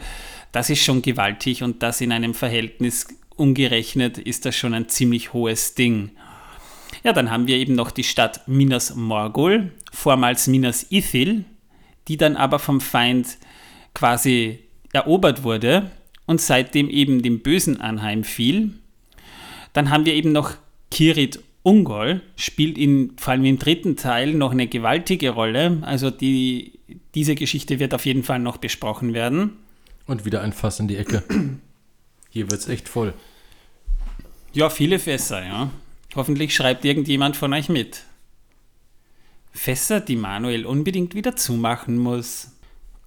das 0.51 0.69
ist 0.69 0.83
schon 0.83 1.01
gewaltig 1.01 1.63
und 1.63 1.81
das 1.83 2.01
in 2.01 2.11
einem 2.11 2.33
Verhältnis 2.33 3.07
umgerechnet 3.35 4.17
ist 4.17 4.45
das 4.45 4.55
schon 4.55 4.73
ein 4.73 4.89
ziemlich 4.89 5.33
hohes 5.33 5.73
Ding. 5.73 6.11
Ja, 7.03 7.13
dann 7.13 7.31
haben 7.31 7.47
wir 7.47 7.57
eben 7.57 7.75
noch 7.75 7.91
die 7.91 8.03
Stadt 8.03 8.47
Minas 8.47 8.95
Morgul, 8.95 9.71
vormals 9.91 10.47
Minas 10.47 10.91
Ithil, 10.91 11.45
die 12.07 12.17
dann 12.17 12.35
aber 12.35 12.59
vom 12.59 12.81
Feind 12.81 13.37
quasi 13.93 14.59
erobert 14.91 15.43
wurde 15.43 15.91
und 16.25 16.41
seitdem 16.41 16.89
eben 16.89 17.21
dem 17.21 17.39
Bösen 17.39 17.79
anheimfiel. 17.79 18.73
Dann 19.73 19.89
haben 19.89 20.05
wir 20.05 20.13
eben 20.13 20.31
noch 20.31 20.53
Kirit 20.91 21.39
Ungol 21.63 22.21
spielt 22.35 22.77
in, 22.77 23.13
vor 23.17 23.33
allem 23.33 23.45
im 23.45 23.59
dritten 23.59 23.95
Teil 23.95 24.33
noch 24.33 24.51
eine 24.51 24.67
gewaltige 24.67 25.31
Rolle. 25.31 25.79
Also 25.81 26.09
die, 26.09 26.79
diese 27.15 27.35
Geschichte 27.35 27.79
wird 27.79 27.93
auf 27.93 28.05
jeden 28.05 28.23
Fall 28.23 28.39
noch 28.39 28.57
besprochen 28.57 29.13
werden. 29.13 29.57
Und 30.05 30.25
wieder 30.25 30.41
ein 30.41 30.53
Fass 30.53 30.79
in 30.79 30.87
die 30.87 30.95
Ecke. 30.95 31.23
Hier 32.29 32.49
wird 32.49 32.61
es 32.61 32.67
echt 32.67 32.87
voll. 32.87 33.13
Ja, 34.53 34.69
viele 34.69 34.99
Fässer, 34.99 35.45
ja. 35.45 35.69
Hoffentlich 36.15 36.55
schreibt 36.55 36.85
irgendjemand 36.85 37.35
von 37.35 37.53
euch 37.53 37.69
mit. 37.69 38.03
Fässer, 39.51 39.99
die 39.99 40.15
Manuel 40.15 40.65
unbedingt 40.65 41.13
wieder 41.13 41.35
zumachen 41.35 41.97
muss. 41.97 42.51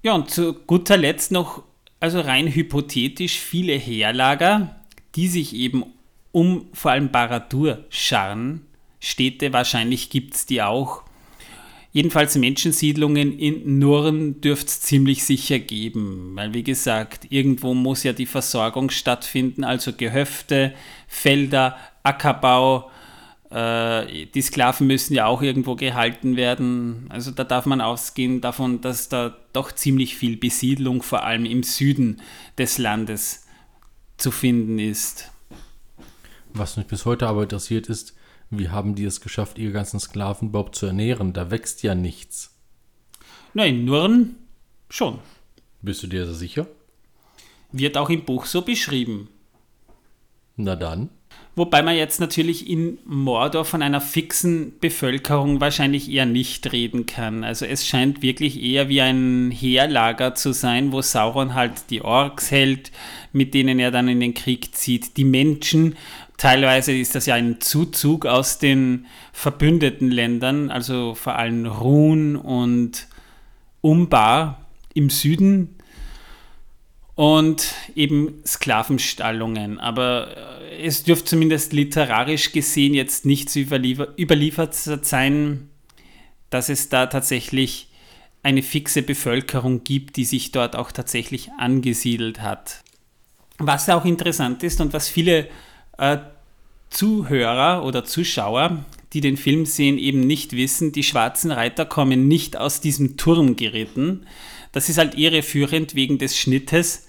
Ja, 0.02 0.14
und 0.14 0.30
zu 0.30 0.54
guter 0.54 0.96
Letzt 0.96 1.32
noch, 1.32 1.62
also 2.00 2.20
rein 2.20 2.52
hypothetisch, 2.52 3.38
viele 3.38 3.74
Heerlager, 3.74 4.76
die 5.14 5.28
sich 5.28 5.54
eben 5.54 5.84
um 6.32 6.66
vor 6.72 6.90
allem 6.90 7.10
Baradur 7.10 7.84
scharren. 7.90 8.62
Städte, 9.00 9.52
wahrscheinlich 9.52 10.10
gibt 10.10 10.34
es 10.34 10.46
die 10.46 10.62
auch. 10.62 11.02
Jedenfalls 11.92 12.36
Menschensiedlungen 12.36 13.38
in 13.38 13.78
Nurren 13.78 14.40
dürfte 14.40 14.66
es 14.66 14.80
ziemlich 14.80 15.24
sicher 15.24 15.58
geben, 15.58 16.32
weil 16.34 16.54
wie 16.54 16.62
gesagt, 16.62 17.26
irgendwo 17.30 17.74
muss 17.74 18.02
ja 18.02 18.14
die 18.14 18.26
Versorgung 18.26 18.88
stattfinden, 18.88 19.62
also 19.62 19.92
Gehöfte, 19.92 20.72
Felder, 21.06 21.76
Ackerbau, 22.02 22.90
äh, 23.50 24.26
die 24.26 24.40
Sklaven 24.40 24.86
müssen 24.86 25.14
ja 25.14 25.26
auch 25.26 25.42
irgendwo 25.42 25.76
gehalten 25.76 26.36
werden. 26.36 27.06
Also 27.10 27.30
da 27.30 27.44
darf 27.44 27.66
man 27.66 27.82
ausgehen 27.82 28.40
davon, 28.40 28.80
dass 28.80 29.10
da 29.10 29.36
doch 29.52 29.72
ziemlich 29.72 30.16
viel 30.16 30.38
Besiedlung, 30.38 31.02
vor 31.02 31.24
allem 31.24 31.44
im 31.44 31.62
Süden 31.62 32.22
des 32.56 32.78
Landes, 32.78 33.46
zu 34.16 34.30
finden 34.30 34.78
ist. 34.78 35.31
Was 36.54 36.76
mich 36.76 36.86
bis 36.86 37.04
heute 37.04 37.26
aber 37.26 37.42
interessiert 37.42 37.88
ist, 37.88 38.14
wie 38.50 38.68
haben 38.68 38.94
die 38.94 39.04
es 39.04 39.20
geschafft, 39.20 39.58
ihre 39.58 39.72
ganzen 39.72 39.98
Sklaven 39.98 40.48
überhaupt 40.48 40.74
zu 40.74 40.86
ernähren? 40.86 41.32
Da 41.32 41.50
wächst 41.50 41.82
ja 41.82 41.94
nichts. 41.94 42.54
Nein, 43.54 43.84
Nurren 43.84 44.36
schon. 44.90 45.18
Bist 45.80 46.02
du 46.02 46.06
dir 46.06 46.26
so 46.26 46.34
sicher? 46.34 46.66
Wird 47.72 47.96
auch 47.96 48.10
im 48.10 48.24
Buch 48.24 48.44
so 48.44 48.62
beschrieben. 48.62 49.28
Na 50.56 50.76
dann. 50.76 51.08
Wobei 51.54 51.82
man 51.82 51.96
jetzt 51.96 52.18
natürlich 52.18 52.68
in 52.70 52.98
Mordor 53.04 53.66
von 53.66 53.82
einer 53.82 54.00
fixen 54.00 54.78
Bevölkerung 54.80 55.60
wahrscheinlich 55.60 56.10
eher 56.10 56.24
nicht 56.24 56.72
reden 56.72 57.04
kann. 57.04 57.44
Also 57.44 57.66
es 57.66 57.86
scheint 57.86 58.22
wirklich 58.22 58.62
eher 58.62 58.88
wie 58.88 59.02
ein 59.02 59.50
Heerlager 59.50 60.34
zu 60.34 60.52
sein, 60.54 60.92
wo 60.92 61.02
Sauron 61.02 61.52
halt 61.52 61.90
die 61.90 62.00
Orks 62.00 62.50
hält, 62.50 62.90
mit 63.32 63.52
denen 63.52 63.78
er 63.78 63.90
dann 63.90 64.08
in 64.08 64.20
den 64.20 64.32
Krieg 64.32 64.74
zieht. 64.74 65.18
Die 65.18 65.24
Menschen, 65.24 65.96
teilweise 66.42 66.92
ist 66.92 67.14
das 67.14 67.26
ja 67.26 67.36
ein 67.36 67.60
Zuzug 67.60 68.26
aus 68.26 68.58
den 68.58 69.06
verbündeten 69.32 70.10
Ländern, 70.10 70.72
also 70.72 71.14
vor 71.14 71.36
allem 71.36 71.66
Run 71.66 72.34
und 72.34 73.06
Umbar 73.80 74.66
im 74.92 75.08
Süden 75.08 75.76
und 77.14 77.72
eben 77.94 78.42
Sklavenstallungen. 78.44 79.78
Aber 79.78 80.36
äh, 80.36 80.84
es 80.84 81.04
dürfte 81.04 81.26
zumindest 81.26 81.72
literarisch 81.72 82.50
gesehen 82.50 82.94
jetzt 82.94 83.24
nicht 83.24 83.48
so 83.48 83.60
überliefert 83.60 84.74
sein, 84.74 85.68
dass 86.50 86.68
es 86.68 86.88
da 86.88 87.06
tatsächlich 87.06 87.88
eine 88.42 88.64
fixe 88.64 89.02
Bevölkerung 89.02 89.84
gibt, 89.84 90.16
die 90.16 90.24
sich 90.24 90.50
dort 90.50 90.74
auch 90.74 90.90
tatsächlich 90.90 91.52
angesiedelt 91.56 92.42
hat. 92.42 92.82
Was 93.58 93.88
auch 93.88 94.04
interessant 94.04 94.64
ist 94.64 94.80
und 94.80 94.92
was 94.92 95.08
viele 95.08 95.48
äh, 95.98 96.18
Zuhörer 96.92 97.84
oder 97.84 98.04
Zuschauer, 98.04 98.84
die 99.12 99.20
den 99.20 99.36
Film 99.36 99.66
sehen, 99.66 99.98
eben 99.98 100.20
nicht 100.20 100.52
wissen, 100.52 100.92
die 100.92 101.02
schwarzen 101.02 101.50
Reiter 101.50 101.84
kommen 101.84 102.28
nicht 102.28 102.56
aus 102.56 102.80
diesem 102.80 103.16
Turm 103.16 103.56
geritten, 103.56 104.26
das 104.72 104.88
ist 104.88 104.98
halt 104.98 105.16
irreführend 105.16 105.94
wegen 105.94 106.18
des 106.18 106.36
Schnittes, 106.36 107.06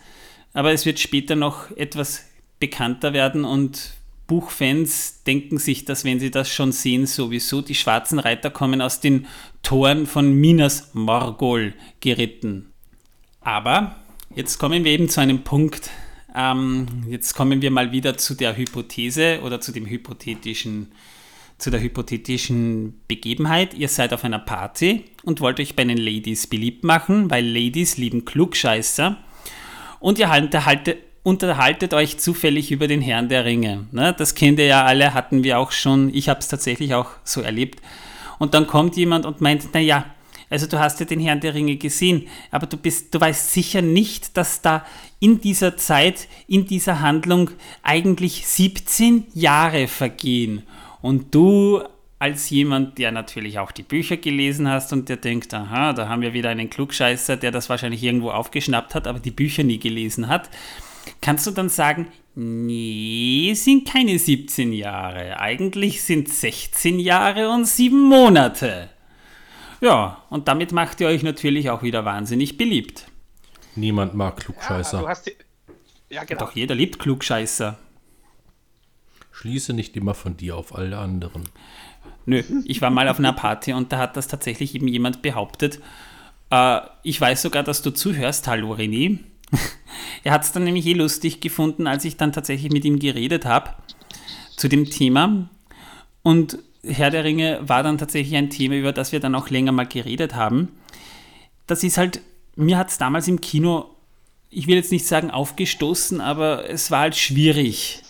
aber 0.53 0.73
es 0.73 0.85
wird 0.85 0.99
später 0.99 1.35
noch 1.35 1.71
etwas 1.77 2.25
bekannter 2.59 3.13
werden 3.13 3.45
und 3.45 3.93
Buchfans 4.27 5.23
denken 5.23 5.57
sich, 5.57 5.85
dass 5.85 6.05
wenn 6.05 6.19
sie 6.19 6.31
das 6.31 6.49
schon 6.49 6.71
sehen, 6.71 7.05
sowieso 7.05 7.61
die 7.61 7.75
schwarzen 7.75 8.19
Reiter 8.19 8.49
kommen 8.49 8.81
aus 8.81 8.99
den 8.99 9.27
Toren 9.63 10.07
von 10.07 10.33
Minas 10.33 10.91
Morgul 10.93 11.73
geritten. 11.99 12.71
Aber 13.41 13.95
jetzt 14.33 14.59
kommen 14.59 14.85
wir 14.85 14.91
eben 14.91 15.09
zu 15.09 15.19
einem 15.19 15.43
Punkt, 15.43 15.89
ähm, 16.35 16.87
jetzt 17.07 17.33
kommen 17.33 17.61
wir 17.61 17.71
mal 17.71 17.91
wieder 17.91 18.17
zu 18.17 18.35
der 18.35 18.57
Hypothese 18.57 19.39
oder 19.43 19.61
zu 19.61 19.71
dem 19.71 19.85
hypothetischen 19.85 20.91
zu 21.57 21.71
der 21.71 21.81
hypothetischen 21.81 23.01
Begebenheit. 23.07 23.73
Ihr 23.73 23.87
seid 23.87 24.13
auf 24.13 24.25
einer 24.25 24.39
Party 24.39 25.05
und 25.23 25.39
wollt 25.39 25.59
euch 25.59 25.75
bei 25.75 25.85
den 25.85 25.97
Ladies 25.97 26.47
beliebt 26.47 26.83
machen, 26.83 27.29
weil 27.29 27.45
Ladies 27.45 27.97
lieben 27.97 28.25
Klugscheißer. 28.25 29.17
Und 29.99 30.19
ihr 30.19 30.29
unterhaltet, 30.29 30.97
unterhaltet 31.23 31.93
euch 31.93 32.17
zufällig 32.19 32.71
über 32.71 32.87
den 32.87 33.01
Herrn 33.01 33.29
der 33.29 33.45
Ringe. 33.45 33.87
Ne? 33.91 34.13
Das 34.17 34.35
kennt 34.35 34.59
ihr 34.59 34.65
ja 34.65 34.83
alle, 34.83 35.13
hatten 35.13 35.43
wir 35.43 35.57
auch 35.59 35.71
schon. 35.71 36.13
Ich 36.13 36.27
habe 36.27 36.41
es 36.41 36.49
tatsächlich 36.49 36.95
auch 36.95 37.11
so 37.23 37.41
erlebt. 37.41 37.81
Und 38.39 38.53
dann 38.53 38.67
kommt 38.67 38.97
jemand 38.97 39.25
und 39.25 39.39
meint, 39.39 39.73
naja, 39.73 40.05
also 40.53 40.67
du 40.67 40.79
hast 40.79 40.99
ja 40.99 41.07
den 41.07 41.19
Herrn 41.19 41.39
der 41.39 41.55
Ringe 41.55 41.77
gesehen, 41.77 42.27
aber 42.51 42.67
du 42.67 42.77
bist, 42.77 43.13
du 43.15 43.19
weißt 43.19 43.51
sicher 43.51 43.81
nicht, 43.81 44.37
dass 44.37 44.61
da 44.61 44.85
in 45.19 45.41
dieser 45.41 45.77
Zeit, 45.77 46.27
in 46.47 46.67
dieser 46.67 47.01
Handlung 47.01 47.49
eigentlich 47.81 48.45
17 48.45 49.25
Jahre 49.33 49.87
vergehen. 49.87 50.61
Und 51.01 51.33
du 51.33 51.81
als 52.19 52.51
jemand, 52.51 52.99
der 52.99 53.11
natürlich 53.11 53.57
auch 53.57 53.71
die 53.71 53.81
Bücher 53.81 54.17
gelesen 54.17 54.69
hast 54.69 54.93
und 54.93 55.09
der 55.09 55.17
denkt, 55.17 55.55
aha, 55.55 55.91
da 55.93 56.07
haben 56.07 56.21
wir 56.21 56.33
wieder 56.33 56.51
einen 56.51 56.69
Klugscheißer, 56.69 57.35
der 57.35 57.49
das 57.49 57.69
wahrscheinlich 57.69 58.03
irgendwo 58.03 58.29
aufgeschnappt 58.29 58.93
hat, 58.93 59.07
aber 59.07 59.19
die 59.19 59.31
Bücher 59.31 59.63
nie 59.63 59.79
gelesen 59.79 60.27
hat, 60.27 60.51
kannst 61.19 61.47
du 61.47 61.51
dann 61.51 61.69
sagen, 61.69 62.09
nee, 62.35 63.53
sind 63.55 63.89
keine 63.89 64.19
17 64.19 64.71
Jahre, 64.71 65.39
eigentlich 65.39 66.03
sind 66.03 66.29
16 66.29 66.99
Jahre 66.99 67.49
und 67.49 67.65
7 67.65 67.99
Monate. 67.99 68.92
Ja, 69.83 70.23
und 70.29 70.47
damit 70.47 70.71
macht 70.71 71.01
ihr 71.01 71.07
euch 71.07 71.23
natürlich 71.23 71.69
auch 71.69 71.83
wieder 71.83 72.05
wahnsinnig 72.05 72.55
beliebt. 72.55 73.05
Niemand 73.75 74.13
mag 74.13 74.37
Klugscheißer. 74.37 75.01
Ja, 75.01 75.13
ja, 76.09 76.23
genau. 76.23 76.45
Doch 76.45 76.55
jeder 76.55 76.73
liebt 76.73 76.99
Klugscheißer. 76.99 77.77
Schließe 79.33 79.73
nicht 79.73 79.97
immer 79.97 80.13
von 80.13 80.37
dir 80.37 80.55
auf 80.55 80.73
alle 80.73 80.97
anderen. 80.99 81.49
Nö, 82.25 82.41
ich 82.63 82.81
war 82.81 82.91
mal 82.91 83.09
auf 83.09 83.19
einer 83.19 83.33
Party 83.33 83.73
und 83.73 83.91
da 83.91 83.97
hat 83.97 84.15
das 84.15 84.29
tatsächlich 84.29 84.73
eben 84.73 84.87
jemand 84.87 85.21
behauptet. 85.21 85.81
Äh, 86.49 86.79
ich 87.01 87.19
weiß 87.19 87.41
sogar, 87.41 87.63
dass 87.63 87.81
du 87.81 87.91
zuhörst, 87.91 88.47
hallo 88.47 88.73
René. 88.75 89.19
er 90.23 90.31
hat 90.31 90.43
es 90.43 90.53
dann 90.53 90.63
nämlich 90.63 90.85
eh 90.85 90.93
lustig 90.93 91.41
gefunden, 91.41 91.87
als 91.87 92.05
ich 92.05 92.15
dann 92.15 92.31
tatsächlich 92.31 92.71
mit 92.71 92.85
ihm 92.85 92.99
geredet 92.99 93.43
habe 93.43 93.71
zu 94.55 94.69
dem 94.69 94.85
Thema. 94.85 95.49
Und 96.21 96.59
Herr 96.85 97.09
der 97.09 97.23
Ringe 97.23 97.59
war 97.63 97.83
dann 97.83 97.97
tatsächlich 97.97 98.35
ein 98.35 98.49
Thema, 98.49 98.75
über 98.75 98.91
das 98.91 99.11
wir 99.11 99.19
dann 99.19 99.35
auch 99.35 99.49
länger 99.49 99.71
mal 99.71 99.87
geredet 99.87 100.35
haben. 100.35 100.69
Das 101.65 101.83
ist 101.83 101.97
halt, 101.97 102.21
mir 102.55 102.77
hat 102.77 102.89
es 102.89 102.97
damals 102.97 103.27
im 103.27 103.39
Kino, 103.39 103.89
ich 104.49 104.67
will 104.67 104.75
jetzt 104.75 104.91
nicht 104.91 105.07
sagen 105.07 105.31
aufgestoßen, 105.31 106.21
aber 106.21 106.69
es 106.69 106.91
war 106.91 107.01
halt 107.01 107.15
schwierig, 107.15 108.03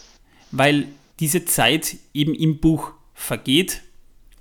weil 0.51 0.88
diese 1.19 1.45
Zeit 1.45 1.97
eben 2.13 2.33
im 2.33 2.59
Buch 2.59 2.91
vergeht. 3.13 3.81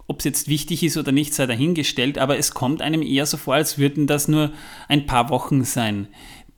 Ob 0.09 0.19
es 0.19 0.25
jetzt 0.25 0.49
wichtig 0.49 0.83
ist 0.83 0.97
oder 0.97 1.13
nicht, 1.13 1.33
sei 1.35 1.47
dahingestellt, 1.47 2.19
aber 2.19 2.39
es 2.39 2.55
kommt 2.55 2.83
einem 2.83 3.03
eher 3.03 3.27
so 3.27 3.37
vor, 3.37 3.55
als 3.55 3.79
würden 3.79 4.07
das 4.07 4.29
nur 4.29 4.51
ein 4.89 5.07
paar 5.07 5.29
Wochen 5.31 5.65
sein, 5.65 6.09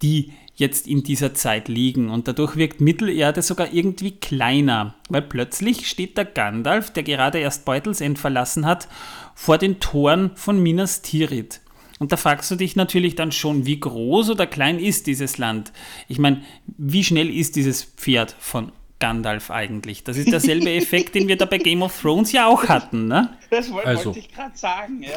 die 0.01 0.33
jetzt 0.57 0.87
in 0.87 1.03
dieser 1.03 1.35
Zeit 1.35 1.69
liegen. 1.69 2.11
Und 2.11 2.29
dadurch 2.29 2.57
wirkt 2.57 2.81
Mittelerde 2.81 3.43
sogar 3.43 3.73
irgendwie 3.73 4.13
kleiner, 4.13 4.95
weil 5.09 5.23
plötzlich 5.23 5.89
steht 5.89 6.17
der 6.17 6.25
Gandalf, 6.25 6.91
der 6.93 7.03
gerade 7.03 7.39
erst 7.39 7.65
Beutelsend 7.65 8.19
verlassen 8.19 8.67
hat, 8.67 8.89
vor 9.35 9.59
den 9.59 9.81
Toren 9.81 10.31
von 10.37 10.63
Minas 10.63 11.03
Tirith. 11.03 11.61
Und 11.99 12.13
da 12.13 12.17
fragst 12.17 12.51
du 12.51 12.57
dich 12.57 12.77
natürlich 12.77 13.15
dann 13.15 13.33
schon, 13.33 13.67
wie 13.67 13.79
groß 13.79 14.31
oder 14.31 14.47
klein 14.47 14.79
ist 14.79 15.07
dieses 15.07 15.39
Land? 15.39 15.73
Ich 16.09 16.19
meine, 16.19 16.43
wie 16.67 17.05
schnell 17.05 17.31
ist 17.31 17.57
dieses 17.57 17.85
Pferd 17.85 18.35
von 18.39 18.73
Gandalf 18.99 19.51
eigentlich. 19.51 20.05
Das 20.05 20.17
ist 20.17 20.31
derselbe 20.31 20.71
Effekt, 20.75 21.15
den 21.15 21.29
wir 21.29 21.37
da 21.37 21.45
bei 21.45 21.59
Game 21.59 21.83
of 21.83 22.01
Thrones 22.01 22.33
ja 22.33 22.47
auch 22.47 22.69
hatten, 22.69 23.07
ne? 23.07 23.37
Das 23.51 23.71
wollte 23.73 23.89
also, 23.89 24.15
ich 24.17 24.33
gerade 24.33 24.57
sagen, 24.57 25.03
ja. 25.03 25.11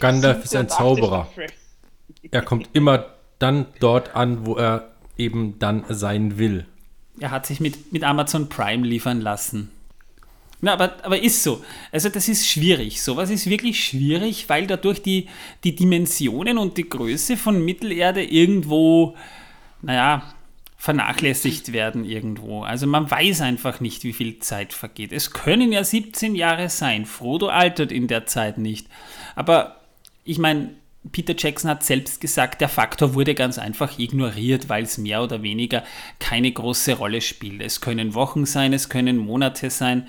Gandalf 0.00 0.44
ist 0.44 0.54
ein 0.54 0.68
Zauberer. 0.68 1.28
Er 2.30 2.42
kommt 2.42 2.68
immer 2.72 3.06
dann 3.42 3.66
dort 3.80 4.14
an, 4.14 4.46
wo 4.46 4.54
er 4.56 4.92
eben 5.18 5.58
dann 5.58 5.84
sein 5.88 6.38
will. 6.38 6.66
Er 7.20 7.30
hat 7.30 7.46
sich 7.46 7.60
mit, 7.60 7.92
mit 7.92 8.04
Amazon 8.04 8.48
Prime 8.48 8.86
liefern 8.86 9.20
lassen. 9.20 9.70
Na, 10.60 10.74
aber, 10.74 10.94
aber 11.02 11.20
ist 11.20 11.42
so. 11.42 11.64
Also 11.90 12.08
das 12.08 12.28
ist 12.28 12.48
schwierig. 12.48 13.02
Sowas 13.02 13.30
ist 13.30 13.50
wirklich 13.50 13.84
schwierig, 13.84 14.48
weil 14.48 14.68
dadurch 14.68 15.02
die, 15.02 15.28
die 15.64 15.74
Dimensionen 15.74 16.56
und 16.56 16.76
die 16.76 16.88
Größe 16.88 17.36
von 17.36 17.64
Mittelerde 17.64 18.22
irgendwo, 18.22 19.16
naja, 19.82 20.22
vernachlässigt 20.76 21.72
werden 21.72 22.04
irgendwo. 22.04 22.62
Also 22.62 22.86
man 22.86 23.10
weiß 23.10 23.40
einfach 23.40 23.80
nicht, 23.80 24.04
wie 24.04 24.12
viel 24.12 24.38
Zeit 24.38 24.72
vergeht. 24.72 25.12
Es 25.12 25.32
können 25.32 25.72
ja 25.72 25.82
17 25.82 26.36
Jahre 26.36 26.68
sein. 26.68 27.06
Frodo 27.06 27.48
altert 27.48 27.90
in 27.90 28.06
der 28.06 28.26
Zeit 28.26 28.58
nicht. 28.58 28.86
Aber 29.34 29.80
ich 30.24 30.38
meine, 30.38 30.70
Peter 31.10 31.34
Jackson 31.36 31.68
hat 31.68 31.82
selbst 31.82 32.20
gesagt, 32.20 32.60
der 32.60 32.68
Faktor 32.68 33.14
wurde 33.14 33.34
ganz 33.34 33.58
einfach 33.58 33.98
ignoriert, 33.98 34.68
weil 34.68 34.84
es 34.84 34.98
mehr 34.98 35.22
oder 35.22 35.42
weniger 35.42 35.82
keine 36.20 36.52
große 36.52 36.94
Rolle 36.94 37.20
spielt. 37.20 37.60
Es 37.60 37.80
können 37.80 38.14
Wochen 38.14 38.46
sein, 38.46 38.72
es 38.72 38.88
können 38.88 39.18
Monate 39.18 39.70
sein. 39.70 40.06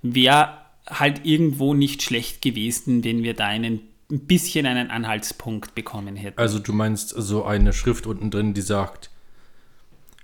Wäre 0.00 0.58
halt 0.88 1.24
irgendwo 1.24 1.74
nicht 1.74 2.02
schlecht 2.02 2.40
gewesen, 2.40 3.04
wenn 3.04 3.22
wir 3.22 3.34
da 3.34 3.46
einen, 3.46 3.80
ein 4.10 4.26
bisschen 4.26 4.66
einen 4.66 4.90
Anhaltspunkt 4.90 5.74
bekommen 5.74 6.16
hätten. 6.16 6.38
Also 6.38 6.58
du 6.58 6.72
meinst 6.72 7.10
so 7.10 7.44
eine 7.44 7.72
Schrift 7.72 8.06
unten 8.06 8.30
drin, 8.30 8.54
die 8.54 8.62
sagt 8.62 9.10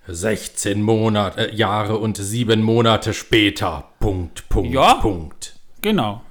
16 0.07 0.83
Monate, 0.83 1.51
äh, 1.53 1.55
Jahre 1.55 1.99
und 1.99 2.17
sieben 2.17 2.63
Monate 2.63 3.13
später. 3.13 3.91
Punkt, 4.01 4.49
Punkt, 4.49 4.73
Ja. 4.73 4.95
Punkt. 4.95 5.57
Genau. 5.83 6.23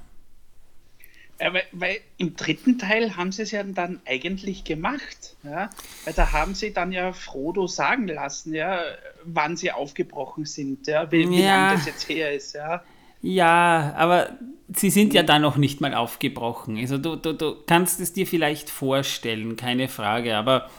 Ja, 1.40 1.54
weil, 1.54 1.62
weil 1.72 2.00
im 2.18 2.36
dritten 2.36 2.78
Teil 2.78 3.16
haben 3.16 3.32
sie 3.32 3.42
es 3.42 3.50
ja 3.50 3.62
dann 3.62 4.00
eigentlich 4.06 4.64
gemacht. 4.64 5.36
Ja? 5.42 5.70
Weil 6.04 6.12
da 6.14 6.32
haben 6.32 6.54
sie 6.54 6.72
dann 6.72 6.92
ja 6.92 7.12
Frodo 7.12 7.66
sagen 7.66 8.08
lassen, 8.08 8.52
ja, 8.54 8.80
wann 9.24 9.56
sie 9.56 9.72
aufgebrochen 9.72 10.44
sind, 10.44 10.86
ja, 10.86 11.10
wie, 11.10 11.28
wie 11.30 11.42
Ja. 11.42 11.56
lange 11.56 11.76
das 11.76 11.86
jetzt 11.86 12.08
her 12.08 12.32
ist. 12.34 12.54
Ja? 12.54 12.82
Ja, 13.22 13.94
aber 13.96 14.38
sie 14.74 14.90
sind 14.90 15.14
ja 15.14 15.22
da 15.22 15.38
noch 15.38 15.56
nicht 15.56 15.80
mal 15.80 15.94
aufgebrochen. 15.94 16.76
Also 16.78 16.98
du, 16.98 17.16
du, 17.16 17.32
du 17.32 17.56
kannst 17.66 18.00
es 18.00 18.12
dir 18.12 18.26
vielleicht 18.26 18.70
vorstellen, 18.70 19.56
keine 19.56 19.88
Frage, 19.88 20.36
aber 20.36 20.70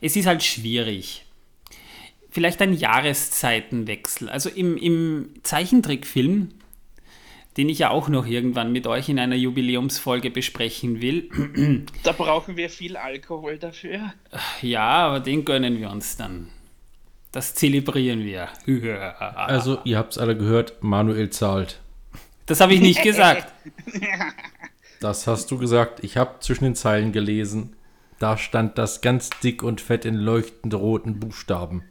es 0.00 0.16
ist 0.16 0.26
halt 0.26 0.42
schwierig. 0.42 1.24
Vielleicht 2.30 2.62
ein 2.62 2.72
Jahreszeitenwechsel. 2.74 4.28
Also 4.28 4.50
im, 4.50 4.76
im 4.76 5.30
Zeichentrickfilm, 5.42 6.50
den 7.60 7.68
ich 7.68 7.80
ja 7.80 7.90
auch 7.90 8.08
noch 8.08 8.26
irgendwann 8.26 8.72
mit 8.72 8.86
euch 8.86 9.10
in 9.10 9.18
einer 9.18 9.36
Jubiläumsfolge 9.36 10.30
besprechen 10.30 11.02
will, 11.02 11.28
Da 12.04 12.12
brauchen 12.12 12.56
wir 12.56 12.70
viel 12.70 12.96
Alkohol 12.96 13.58
dafür. 13.58 14.14
ja, 14.62 14.88
aber 14.88 15.20
den 15.20 15.44
gönnen 15.44 15.78
wir 15.78 15.90
uns 15.90 16.16
dann. 16.16 16.48
Das 17.32 17.54
zelebrieren 17.54 18.24
wir. 18.24 18.48
Also, 19.36 19.78
ihr 19.84 19.98
habt 19.98 20.12
es 20.12 20.18
alle 20.18 20.38
gehört, 20.38 20.82
Manuel 20.82 21.28
zahlt. 21.28 21.80
Das 22.46 22.62
habe 22.62 22.72
ich 22.72 22.80
nicht 22.80 23.02
gesagt. 23.02 23.52
Das 25.00 25.26
hast 25.26 25.50
du 25.50 25.56
gesagt. 25.58 26.04
Ich 26.04 26.18
habe 26.18 26.40
zwischen 26.40 26.64
den 26.64 26.74
Zeilen 26.74 27.12
gelesen. 27.12 27.74
Da 28.18 28.36
stand 28.36 28.76
das 28.78 29.00
ganz 29.02 29.30
dick 29.42 29.62
und 29.62 29.80
fett 29.80 30.04
in 30.06 30.14
leuchtend 30.14 30.74
roten 30.74 31.20
Buchstaben. 31.20 31.84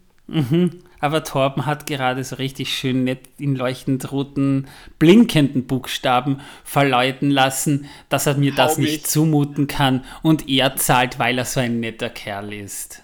Aber 1.01 1.23
Torben 1.23 1.65
hat 1.65 1.85
gerade 1.88 2.23
so 2.23 2.35
richtig 2.38 2.73
schön 2.77 3.03
nett 3.05 3.21
in 3.38 3.55
leuchtend 3.55 4.12
roten, 4.12 4.67
blinkenden 4.99 5.65
Buchstaben 5.65 6.41
verleuten 6.63 7.29
lassen, 7.31 7.85
dass 8.09 8.25
er 8.25 8.35
mir 8.35 8.53
das 8.53 8.75
Hau 8.75 8.81
mich. 8.81 8.91
nicht 8.91 9.07
zumuten 9.07 9.67
kann 9.67 10.03
und 10.23 10.49
er 10.49 10.75
zahlt, 10.75 11.19
weil 11.19 11.38
er 11.38 11.45
so 11.45 11.59
ein 11.59 11.79
netter 11.79 12.09
Kerl 12.09 12.53
ist. 12.53 13.01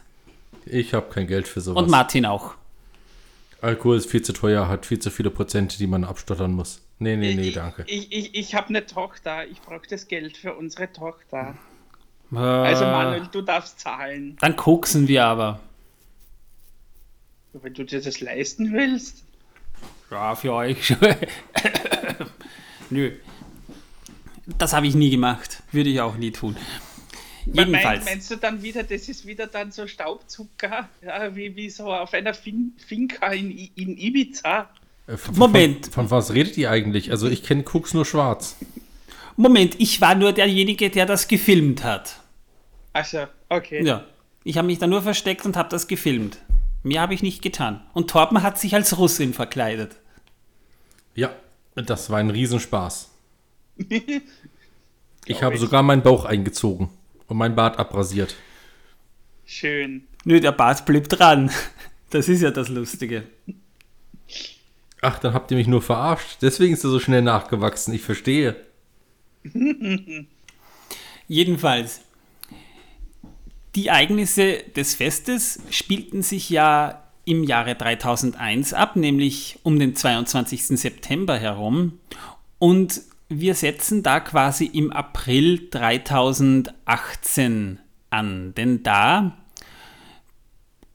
Ich 0.65 0.93
habe 0.93 1.12
kein 1.13 1.27
Geld 1.27 1.47
für 1.47 1.62
sowas. 1.62 1.84
Und 1.84 1.89
Martin 1.89 2.25
auch. 2.25 2.55
Alkohol 3.62 3.97
ist 3.97 4.10
viel 4.10 4.21
zu 4.21 4.34
teuer, 4.34 4.67
hat 4.67 4.86
viel 4.86 4.99
zu 4.99 5.10
viele 5.10 5.29
Prozente, 5.29 5.77
die 5.77 5.88
man 5.88 6.03
abstottern 6.03 6.51
muss. 6.51 6.81
Nee, 6.99 7.15
nee, 7.17 7.34
nee, 7.34 7.51
danke. 7.51 7.84
Ich, 7.88 8.12
ich, 8.12 8.36
ich 8.36 8.55
habe 8.55 8.69
eine 8.69 8.86
Tochter. 8.86 9.45
Ich 9.47 9.62
brauche 9.62 9.88
das 9.89 10.08
Geld 10.08 10.38
für 10.38 10.53
unsere 10.53 10.91
Tochter. 10.91 11.55
Äh, 12.34 12.38
Also 12.38 12.86
Manuel, 12.86 13.27
du 13.31 13.41
darfst 13.41 13.79
zahlen. 13.79 14.38
Dann 14.39 14.55
koksen 14.55 15.08
wir 15.08 15.25
aber. 15.25 15.60
Wenn 17.61 17.73
du 17.73 17.83
dir 17.83 18.01
das 18.01 18.19
leisten 18.19 18.73
willst. 18.73 19.23
Ja, 20.11 20.35
für 20.35 20.53
euch 20.53 20.85
schon. 20.87 20.97
Nö. 22.89 23.11
Das 24.57 24.73
habe 24.73 24.87
ich 24.87 24.95
nie 24.95 25.09
gemacht. 25.09 25.63
Würde 25.71 25.89
ich 25.89 25.99
auch 26.01 26.17
nie 26.17 26.31
tun. 26.31 26.55
Mein- 27.45 27.67
Jedenfalls. 27.69 28.05
Meinst 28.05 28.31
du 28.31 28.35
dann 28.37 28.61
wieder, 28.61 28.83
das 28.83 29.07
ist 29.07 29.25
wieder 29.25 29.47
dann 29.47 29.71
so 29.71 29.87
Staubzucker, 29.87 30.89
ja, 31.01 31.35
wie, 31.35 31.55
wie 31.55 31.69
so 31.69 31.91
auf 31.93 32.13
einer 32.13 32.33
fin 32.33 32.73
Finca 32.85 33.27
in, 33.33 33.51
in 33.51 33.97
Ibiza? 33.97 34.69
Äh, 35.07 35.17
von, 35.17 35.35
Moment. 35.35 35.85
Von, 35.85 35.93
von 36.07 36.11
was 36.11 36.33
redet 36.33 36.57
ihr 36.57 36.69
eigentlich? 36.71 37.11
Also, 37.11 37.27
ich 37.27 37.43
kenne 37.43 37.63
Koks 37.63 37.93
nur 37.93 38.05
schwarz. 38.05 38.55
Moment, 39.37 39.75
ich 39.79 40.01
war 40.01 40.15
nur 40.15 40.33
derjenige, 40.33 40.89
der 40.89 41.05
das 41.05 41.27
gefilmt 41.27 41.83
hat. 41.83 42.17
Also, 42.93 43.25
okay. 43.49 43.83
Ja. 43.83 44.05
Ich 44.43 44.57
habe 44.57 44.67
mich 44.67 44.77
da 44.77 44.87
nur 44.87 45.01
versteckt 45.01 45.45
und 45.45 45.57
habe 45.57 45.69
das 45.69 45.87
gefilmt. 45.87 46.37
Mehr 46.86 47.02
habe 47.02 47.15
ich 47.15 47.24
nicht 47.24 47.41
getan. 47.41 47.82
Und 47.93 48.12
Torben 48.12 48.43
hat 48.43 48.60
sich 48.60 48.76
als 48.76 49.00
Russin 49.00 49.34
verkleidet. 49.34 49.95
Ja, 51.15 51.36
das 51.74 52.12
war 52.12 52.19
ein 52.19 52.30
Riesenspaß. 52.30 53.12
Ich 55.28 55.41
habe 55.41 55.56
ich. 55.56 55.60
sogar 55.62 55.82
meinen 55.82 56.04
Bauch 56.04 56.24
eingezogen 56.26 56.91
und 57.26 57.38
mein 57.38 57.56
Bart 57.56 57.80
abrasiert. 57.80 58.36
Schön. 59.43 60.04
Nö, 60.24 60.39
der 60.39 60.52
Bart 60.52 60.86
blieb 60.86 61.10
dran. 61.10 61.50
Das 62.12 62.30
ist 62.30 62.41
ja 62.41 62.52
das 62.52 62.69
Lustige. 62.69 63.24
Ach, 65.02 65.17
dann 65.17 65.34
habt 65.34 65.50
ihr 65.50 65.58
mich 65.58 65.65
nur 65.65 65.82
verarscht. 65.82 66.38
Deswegen 66.43 66.76
ist 66.76 66.84
er 66.84 66.91
so 66.91 67.00
schnell 67.00 67.24
nachgewachsen. 67.24 67.95
Ich 67.95 68.04
verstehe. 68.04 68.56
Jedenfalls, 71.28 72.02
die 73.75 73.88
Ereignisse 73.88 74.63
des 74.75 74.95
Festes 74.95 75.59
spielten 75.69 76.21
sich 76.21 76.49
ja 76.49 77.03
im 77.25 77.43
Jahre 77.43 77.75
3001 77.75 78.73
ab, 78.73 78.95
nämlich 78.95 79.59
um 79.63 79.77
den 79.79 79.95
22. 79.95 80.79
September 80.79 81.38
herum. 81.38 81.99
Und 82.59 83.01
wir 83.27 83.55
setzen 83.55 84.03
da 84.03 84.19
quasi 84.19 84.65
im 84.65 84.91
April 84.91 85.67
3018 85.71 87.79
an, 88.11 88.53
denn 88.55 88.83
da 88.83 89.35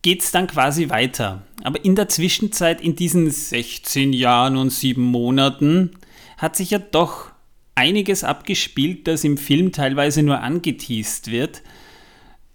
geht 0.03 0.23
es 0.23 0.31
dann 0.31 0.47
quasi 0.47 0.89
weiter. 0.89 1.43
Aber 1.63 1.85
in 1.85 1.97
der 1.97 2.09
Zwischenzeit, 2.09 2.81
in 2.81 2.97
diesen 2.97 3.31
16 3.31 4.15
Jahren 4.15 4.57
und 4.57 4.71
7 4.71 5.03
Monaten, 5.03 5.91
hat 6.39 6.57
sich 6.57 6.71
ja 6.71 6.79
doch 6.79 7.31
einiges 7.75 8.25
abgespielt, 8.25 9.07
das 9.07 9.25
im 9.25 9.37
Film 9.37 9.73
teilweise 9.73 10.23
nur 10.23 10.41
angeteased 10.41 11.31
wird, 11.31 11.61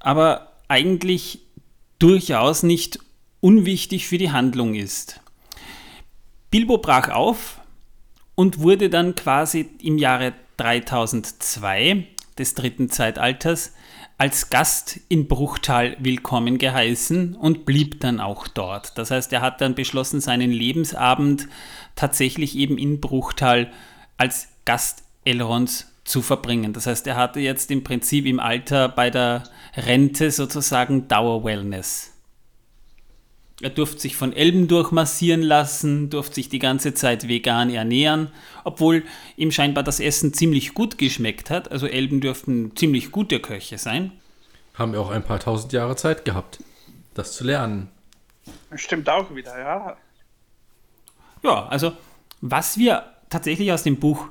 aber 0.05 0.51
eigentlich 0.67 1.39
durchaus 1.97 2.61
nicht 2.61 2.99
unwichtig 3.41 4.07
für 4.07 4.19
die 4.19 4.31
Handlung 4.31 4.75
ist. 4.75 5.19
Bilbo 6.51 6.77
brach 6.77 7.09
auf 7.09 7.59
und 8.35 8.59
wurde 8.59 8.91
dann 8.91 9.15
quasi 9.15 9.67
im 9.81 9.97
Jahre 9.97 10.33
3002 10.57 12.05
des 12.37 12.53
dritten 12.53 12.91
Zeitalters 12.91 13.73
als 14.19 14.51
Gast 14.51 14.99
in 15.09 15.27
Bruchtal 15.27 15.97
willkommen 15.99 16.59
geheißen 16.59 17.35
und 17.35 17.65
blieb 17.65 17.99
dann 17.99 18.19
auch 18.19 18.47
dort. 18.47 18.99
Das 18.99 19.09
heißt, 19.09 19.33
er 19.33 19.41
hat 19.41 19.59
dann 19.59 19.73
beschlossen, 19.73 20.21
seinen 20.21 20.51
Lebensabend 20.51 21.47
tatsächlich 21.95 22.55
eben 22.55 22.77
in 22.77 23.01
Bruchtal 23.01 23.71
als 24.17 24.49
Gast 24.65 25.03
Elrons 25.23 25.94
zu 26.05 26.21
verbringen. 26.21 26.71
Das 26.71 26.87
heißt, 26.87 27.05
er 27.07 27.17
hatte 27.17 27.39
jetzt 27.39 27.69
im 27.71 27.83
Prinzip 27.83 28.25
im 28.25 28.39
Alter 28.39 28.87
bei 28.87 29.09
der 29.09 29.43
Rente 29.75 30.31
sozusagen 30.31 31.07
Dauerwellness. 31.07 32.13
Er 33.61 33.69
durfte 33.69 34.01
sich 34.01 34.15
von 34.15 34.33
Elben 34.33 34.67
durchmassieren 34.67 35.41
lassen, 35.41 36.09
durfte 36.09 36.35
sich 36.35 36.49
die 36.49 36.59
ganze 36.59 36.93
Zeit 36.93 37.27
vegan 37.27 37.69
ernähren, 37.69 38.29
obwohl 38.63 39.03
ihm 39.37 39.51
scheinbar 39.51 39.83
das 39.83 39.99
Essen 39.99 40.33
ziemlich 40.33 40.73
gut 40.73 40.97
geschmeckt 40.97 41.49
hat. 41.49 41.71
Also 41.71 41.87
Elben 41.87 42.21
dürften 42.21 42.75
ziemlich 42.75 43.11
gute 43.11 43.39
Köche 43.39 43.77
sein. 43.77 44.11
Haben 44.73 44.91
wir 44.91 44.99
auch 44.99 45.09
ein 45.09 45.23
paar 45.23 45.39
tausend 45.39 45.71
Jahre 45.71 45.95
Zeit 45.95 46.25
gehabt, 46.25 46.59
das 47.13 47.31
zu 47.31 47.45
lernen. 47.45 47.89
Stimmt 48.75 49.09
auch 49.09 49.33
wieder, 49.33 49.57
ja. 49.57 49.97
Ja, 51.41 51.67
also 51.67 51.93
was 52.41 52.77
wir 52.77 53.05
tatsächlich 53.29 53.71
aus 53.71 53.83
dem 53.83 53.97
Buch 53.99 54.27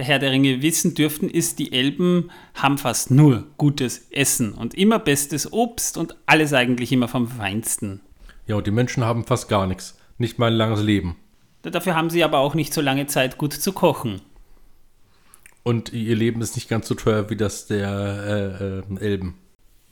Der 0.00 0.06
Herr 0.06 0.18
der 0.18 0.30
Ringe 0.30 0.62
wissen 0.62 0.94
dürften, 0.94 1.28
ist, 1.28 1.58
die 1.58 1.74
Elben 1.74 2.30
haben 2.54 2.78
fast 2.78 3.10
nur 3.10 3.48
gutes 3.58 4.06
Essen 4.10 4.54
und 4.54 4.72
immer 4.72 4.98
bestes 4.98 5.52
Obst 5.52 5.98
und 5.98 6.16
alles 6.24 6.54
eigentlich 6.54 6.90
immer 6.90 7.06
vom 7.06 7.28
Feinsten. 7.28 8.00
Ja, 8.46 8.54
und 8.54 8.66
die 8.66 8.70
Menschen 8.70 9.04
haben 9.04 9.26
fast 9.26 9.50
gar 9.50 9.66
nichts. 9.66 9.98
Nicht 10.16 10.38
mal 10.38 10.46
ein 10.46 10.56
langes 10.56 10.80
Leben. 10.80 11.16
Dafür 11.60 11.96
haben 11.96 12.08
sie 12.08 12.24
aber 12.24 12.38
auch 12.38 12.54
nicht 12.54 12.72
so 12.72 12.80
lange 12.80 13.08
Zeit, 13.08 13.36
gut 13.36 13.52
zu 13.52 13.74
kochen. 13.74 14.22
Und 15.64 15.92
ihr 15.92 16.16
Leben 16.16 16.40
ist 16.40 16.54
nicht 16.54 16.70
ganz 16.70 16.88
so 16.88 16.94
teuer 16.94 17.28
wie 17.28 17.36
das 17.36 17.66
der 17.66 18.82
äh, 18.98 19.04
äh, 19.04 19.04
Elben. 19.06 19.34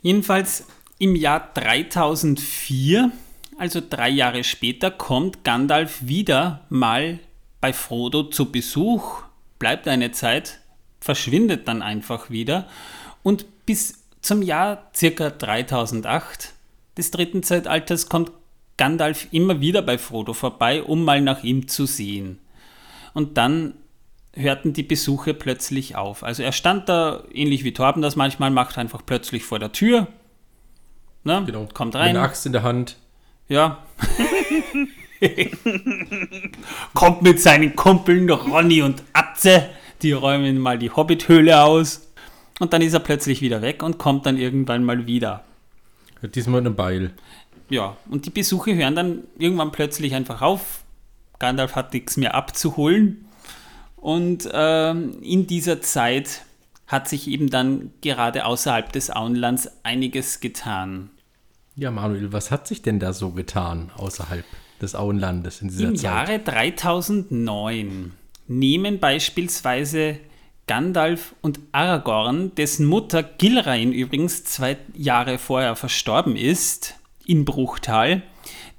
Jedenfalls 0.01 0.65
im 0.99 1.17
Jahr 1.17 1.51
3004, 1.53 3.13
also 3.59 3.83
drei 3.87 4.09
Jahre 4.09 4.43
später, 4.43 4.91
kommt 4.91 5.45
Gandalf 5.45 5.99
wieder 6.01 6.65
mal 6.71 7.19
bei 7.61 7.75
Frodo 7.75 8.23
zu 8.23 8.51
Besuch, 8.51 9.28
bleibt 9.59 9.89
eine 9.89 10.13
Zeit, 10.13 10.61
verschwindet 11.01 11.69
dann 11.69 11.83
einfach 11.83 12.31
wieder 12.31 12.67
und 13.23 13.67
bis 13.67 14.05
zum 14.21 14.43
Jahr 14.43 14.91
circa 14.95 15.31
3008 15.31 16.55
des 16.97 17.11
dritten 17.11 17.43
Zeitalters 17.43 18.09
kommt 18.09 18.33
Gandalf 18.77 19.29
immer 19.33 19.61
wieder 19.61 19.83
bei 19.83 19.99
Frodo 19.99 20.33
vorbei, 20.33 20.83
um 20.83 21.05
mal 21.05 21.21
nach 21.21 21.43
ihm 21.43 21.69
zu 21.69 21.87
sehen. 21.87 22.39
Und 23.13 23.37
dann 23.37 23.75
hörten 24.35 24.73
die 24.73 24.83
Besuche 24.83 25.35
plötzlich 25.35 25.97
auf. 25.97 26.23
Also 26.23 26.43
er 26.43 26.53
stand 26.53 26.89
da, 26.89 27.25
ähnlich 27.33 27.65
wie 27.65 27.73
Torben 27.73 28.03
das 28.03 28.17
manchmal 28.17 28.51
macht, 28.51 28.79
einfach 28.79 29.03
plötzlich 29.05 29.45
vor 29.45 29.59
der 29.59 29.73
Tür. 29.73 30.07
Ne? 31.25 31.43
Genau. 31.45 31.67
Kommt 31.75 31.97
rein. 31.97 32.13
Mit 32.13 32.17
einer 32.17 32.25
Axt 32.25 32.47
in 32.47 32.53
der 32.53 32.63
Hand. 32.63 32.97
Ja. 33.49 33.83
Kommt 36.95 37.23
mit 37.23 37.41
seinen 37.41 37.75
Kumpeln 37.77 38.31
Ronny 38.31 38.83
und 38.83 39.03
Atze. 39.13 39.69
Die 40.03 40.13
räumen 40.13 40.59
mal 40.59 40.79
die 40.79 40.91
Hobbithöhle 40.91 41.63
aus. 41.63 42.09
Und 42.61 42.73
dann 42.73 42.83
ist 42.83 42.93
er 42.93 43.01
plötzlich 43.01 43.41
wieder 43.41 43.63
weg 43.63 43.83
und 43.83 43.99
kommt 43.99 44.27
dann 44.27 44.37
irgendwann 44.37 44.85
mal 44.85 45.07
wieder. 45.07 45.45
Diesmal 46.23 46.61
eine 46.61 46.71
Beil. 46.71 47.13
Ja, 47.69 47.97
und 48.11 48.27
die 48.27 48.31
Besuche 48.31 48.75
hören 48.75 48.97
dann 48.97 49.25
irgendwann 49.39 49.73
plötzlich 49.73 50.15
einfach 50.15 50.43
auf. 50.43 50.83
Gandalf 51.39 51.77
hat 51.77 51.93
nichts 51.93 52.17
mehr 52.17 52.35
abzuholen. 52.35 53.27
Und 53.97 54.49
ähm, 54.53 55.21
in 55.23 55.47
dieser 55.47 55.81
Zeit 55.81 56.43
hat 56.87 57.09
sich 57.09 57.29
eben 57.29 57.51
dann 57.51 57.93
gerade 58.01 58.45
außerhalb 58.45 58.93
des 58.93 59.11
Auenlands 59.11 59.71
einiges 59.83 60.41
getan. 60.41 61.11
Ja, 61.77 61.91
Manuel, 61.91 62.33
was 62.33 62.51
hat 62.51 62.67
sich 62.67 62.83
denn 62.83 62.99
da 62.99 63.13
so 63.13 63.31
getan 63.31 63.91
außerhalb 63.97 64.45
des 64.81 64.95
Auenlandes 64.95 65.63
in 65.63 65.69
dieser 65.69 65.89
Im 65.89 65.97
Zeit? 65.97 66.05
Im 66.05 66.05
Jahre 66.05 66.39
3009 66.39 68.13
nehmen 68.47 68.99
beispielsweise 68.99 70.19
Gandalf 70.67 71.35
und 71.41 71.61
Aragorn, 71.73 72.55
dessen 72.55 72.87
Mutter 72.87 73.23
Gilrain 73.23 73.93
übrigens 73.93 74.45
zwei 74.45 74.77
Jahre 74.95 75.39
vorher 75.39 75.77
verstorben 75.77 76.37
ist, 76.37 76.95
in 77.25 77.45
Bruchtal, 77.45 78.23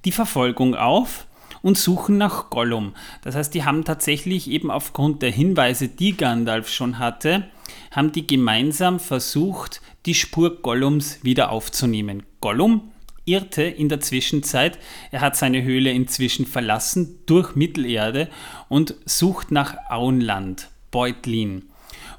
die 0.06 0.12
Verfolgung 0.12 0.76
auf 0.76 1.26
und 1.62 1.78
suchen 1.78 2.18
nach 2.18 2.50
Gollum. 2.50 2.94
Das 3.22 3.36
heißt, 3.36 3.54
die 3.54 3.64
haben 3.66 3.84
tatsächlich 3.84 4.50
eben 4.50 4.72
aufgrund 4.72 5.22
der 5.22 5.32
Hinweise, 5.32 5.88
die 5.88 6.16
Gandalf 6.16 6.70
schon 6.70 7.00
hatte, 7.00 7.48
haben 7.92 8.12
die 8.12 8.26
gemeinsam 8.26 9.00
versucht, 9.00 9.82
die 10.06 10.16
Spur 10.16 10.62
Gollums 10.62 11.24
wieder 11.24 11.52
aufzunehmen. 11.52 12.24
Gollum 12.40 12.92
irrte 13.30 13.64
in 13.64 13.90
der 13.90 14.00
Zwischenzeit, 14.00 14.80
er 15.12 15.22
hat 15.22 15.36
seine 15.36 15.64
Höhle 15.64 15.92
inzwischen 15.92 16.46
verlassen 16.46 17.20
durch 17.26 17.56
Mittelerde 17.56 18.30
und 18.68 18.96
sucht 19.06 19.52
nach 19.52 19.78
Auenland, 19.90 20.70
Beutlin 20.92 21.70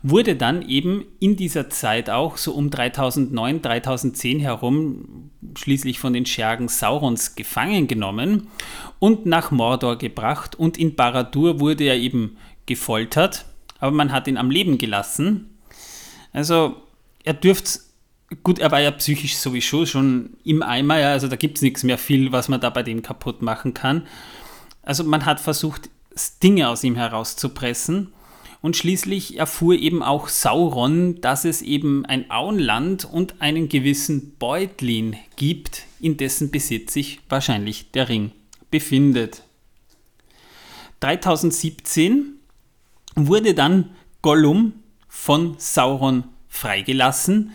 wurde 0.03 0.35
dann 0.37 0.63
eben 0.63 1.05
in 1.19 1.37
dieser 1.37 1.69
Zeit 1.69 2.09
auch 2.09 2.37
so 2.37 2.55
um 2.55 2.71
3009, 2.71 3.63
3010 3.63 4.41
herum 4.41 5.31
schließlich 5.57 5.99
von 5.99 6.13
den 6.13 6.27
Schergen 6.27 6.69
Saurons 6.69 7.35
gefangen 7.35 7.87
genommen 7.87 8.49
und 8.99 9.27
nach 9.27 9.51
Mordor 9.51 9.99
gebracht 9.99 10.57
und 10.57 10.79
in 10.79 10.95
Baradur 10.95 11.61
wurde 11.61 11.85
er 11.85 11.97
eben 11.97 12.39
gefoltert, 12.67 13.45
aber 13.79 13.93
man 13.93 14.13
hat 14.13 14.27
ihn 14.27 14.37
am 14.37 14.51
Leben 14.51 14.79
gelassen. 14.79 15.51
Also 16.33 16.77
er 17.25 17.35
dürfte, 17.35 17.81
gut, 18.43 18.59
er 18.59 18.71
war 18.71 18.81
ja 18.81 18.91
psychisch 18.91 19.37
sowieso 19.37 19.87
schon 19.87 20.37
im 20.45 20.63
Eimer, 20.63 20.99
ja, 20.99 21.13
also 21.13 21.29
da 21.29 21.37
gibt 21.37 21.57
es 21.59 21.63
nichts 21.63 21.83
mehr 21.83 21.99
viel, 21.99 22.33
was 22.33 22.49
man 22.49 22.61
da 22.61 22.71
bei 22.71 22.83
dem 22.83 23.03
kaputt 23.03 23.43
machen 23.43 23.75
kann. 23.75 24.07
Also 24.83 25.05
man 25.05 25.27
hat 25.27 25.41
versucht, 25.41 25.91
Dinge 26.43 26.69
aus 26.69 26.85
ihm 26.85 26.97
herauszupressen 26.97 28.13
und 28.63 28.77
schließlich 28.77 29.39
erfuhr 29.39 29.75
eben 29.75 30.03
auch 30.03 30.29
Sauron, 30.29 31.21
dass 31.21 31.45
es 31.45 31.63
eben 31.63 32.05
ein 32.05 32.31
Auenland 32.31 33.05
und 33.05 33.41
einen 33.41 33.69
gewissen 33.69 34.35
Beutlin 34.39 35.17
gibt, 35.37 35.85
in 36.01 36.17
dessen 36.17 36.51
Besitz 36.51 36.93
sich 36.93 37.21
wahrscheinlich 37.29 37.91
der 37.93 38.09
Ring 38.09 38.33
befindet. 38.71 39.45
3017 41.01 42.35
wurde 43.15 43.55
dann 43.55 43.91
Gollum 44.21 44.75
von 45.09 45.55
Sauron 45.59 46.25
freigelassen, 46.49 47.53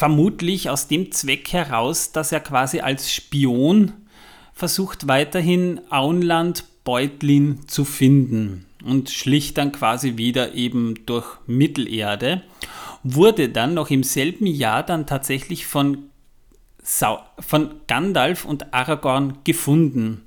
vermutlich 0.00 0.70
aus 0.70 0.88
dem 0.88 1.12
Zweck 1.12 1.52
heraus, 1.52 2.10
dass 2.10 2.32
er 2.32 2.40
quasi 2.40 2.80
als 2.80 3.12
Spion 3.12 3.92
versucht 4.54 5.08
weiterhin 5.08 5.78
Auenland 5.90 6.64
Beutlin 6.84 7.68
zu 7.68 7.84
finden 7.84 8.64
und 8.82 9.10
schlich 9.10 9.52
dann 9.52 9.72
quasi 9.72 10.16
wieder 10.16 10.54
eben 10.54 11.04
durch 11.04 11.26
Mittelerde, 11.46 12.40
wurde 13.02 13.50
dann 13.50 13.74
noch 13.74 13.90
im 13.90 14.02
selben 14.02 14.46
Jahr 14.46 14.82
dann 14.82 15.06
tatsächlich 15.06 15.66
von, 15.66 15.98
Sau 16.82 17.20
von 17.38 17.70
Gandalf 17.86 18.46
und 18.46 18.72
Aragorn 18.72 19.40
gefunden. 19.44 20.26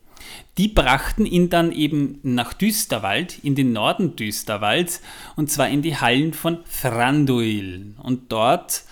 Die 0.60 0.68
brachten 0.68 1.26
ihn 1.26 1.50
dann 1.50 1.72
eben 1.72 2.20
nach 2.22 2.54
Düsterwald, 2.54 3.40
in 3.44 3.56
den 3.56 3.74
Norden 3.74 4.16
Düsterwalds, 4.16 5.02
und 5.36 5.50
zwar 5.50 5.68
in 5.70 5.82
die 5.82 5.98
Hallen 5.98 6.34
von 6.34 6.60
Thranduil. 6.80 7.96
Und 7.98 8.32
dort 8.32 8.84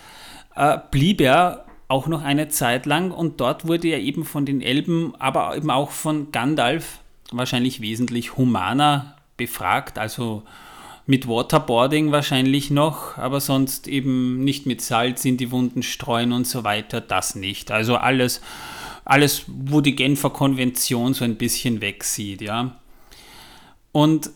äh, 0.55 0.77
blieb 0.91 1.21
er 1.21 1.65
auch 1.87 2.07
noch 2.07 2.23
eine 2.23 2.47
Zeit 2.47 2.85
lang 2.85 3.11
und 3.11 3.41
dort 3.41 3.67
wurde 3.67 3.89
er 3.89 3.99
eben 3.99 4.23
von 4.23 4.45
den 4.45 4.61
Elben, 4.61 5.13
aber 5.19 5.55
eben 5.57 5.69
auch 5.69 5.91
von 5.91 6.31
Gandalf 6.31 6.99
wahrscheinlich 7.31 7.81
wesentlich 7.81 8.37
humaner 8.37 9.15
befragt, 9.37 9.97
also 9.97 10.43
mit 11.05 11.27
Waterboarding 11.27 12.11
wahrscheinlich 12.11 12.71
noch, 12.71 13.17
aber 13.17 13.41
sonst 13.41 13.87
eben 13.87 14.43
nicht 14.43 14.65
mit 14.65 14.81
Salz 14.81 15.25
in 15.25 15.37
die 15.37 15.51
Wunden 15.51 15.83
streuen 15.83 16.31
und 16.31 16.47
so 16.47 16.63
weiter, 16.63 17.01
das 17.01 17.35
nicht. 17.35 17.71
Also 17.71 17.95
alles, 17.97 18.41
alles, 19.03 19.43
wo 19.47 19.81
die 19.81 19.95
Genfer 19.95 20.29
Konvention 20.29 21.13
so 21.13 21.25
ein 21.25 21.35
bisschen 21.35 21.81
wegsieht, 21.81 22.41
ja. 22.41 22.77
Und 23.91 24.29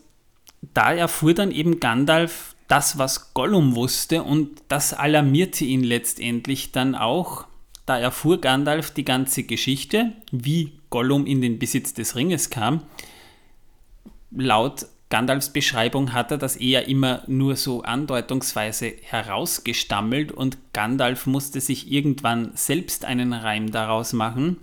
da 0.73 0.91
erfuhr 0.91 1.33
dann 1.33 1.51
eben 1.51 1.79
Gandalf 1.79 2.54
das, 2.67 2.97
was 2.97 3.33
Gollum 3.33 3.75
wusste, 3.75 4.23
und 4.23 4.61
das 4.67 4.93
alarmierte 4.93 5.65
ihn 5.65 5.83
letztendlich 5.83 6.71
dann 6.71 6.95
auch. 6.95 7.45
Da 7.85 7.99
erfuhr 7.99 8.41
Gandalf 8.41 8.91
die 8.91 9.05
ganze 9.05 9.43
Geschichte, 9.43 10.13
wie 10.31 10.73
Gollum 10.89 11.25
in 11.25 11.41
den 11.41 11.59
Besitz 11.59 11.93
des 11.93 12.15
Ringes 12.15 12.49
kam. 12.49 12.81
Laut 14.31 14.87
Gandalfs 15.09 15.49
Beschreibung 15.49 16.13
hat 16.13 16.31
er 16.31 16.39
das 16.39 16.55
eher 16.55 16.87
immer 16.87 17.21
nur 17.27 17.55
so 17.55 17.83
andeutungsweise 17.83 18.91
herausgestammelt 19.03 20.31
und 20.31 20.57
Gandalf 20.73 21.27
musste 21.27 21.61
sich 21.61 21.91
irgendwann 21.91 22.51
selbst 22.55 23.05
einen 23.05 23.31
Reim 23.31 23.71
daraus 23.71 24.13
machen. 24.13 24.57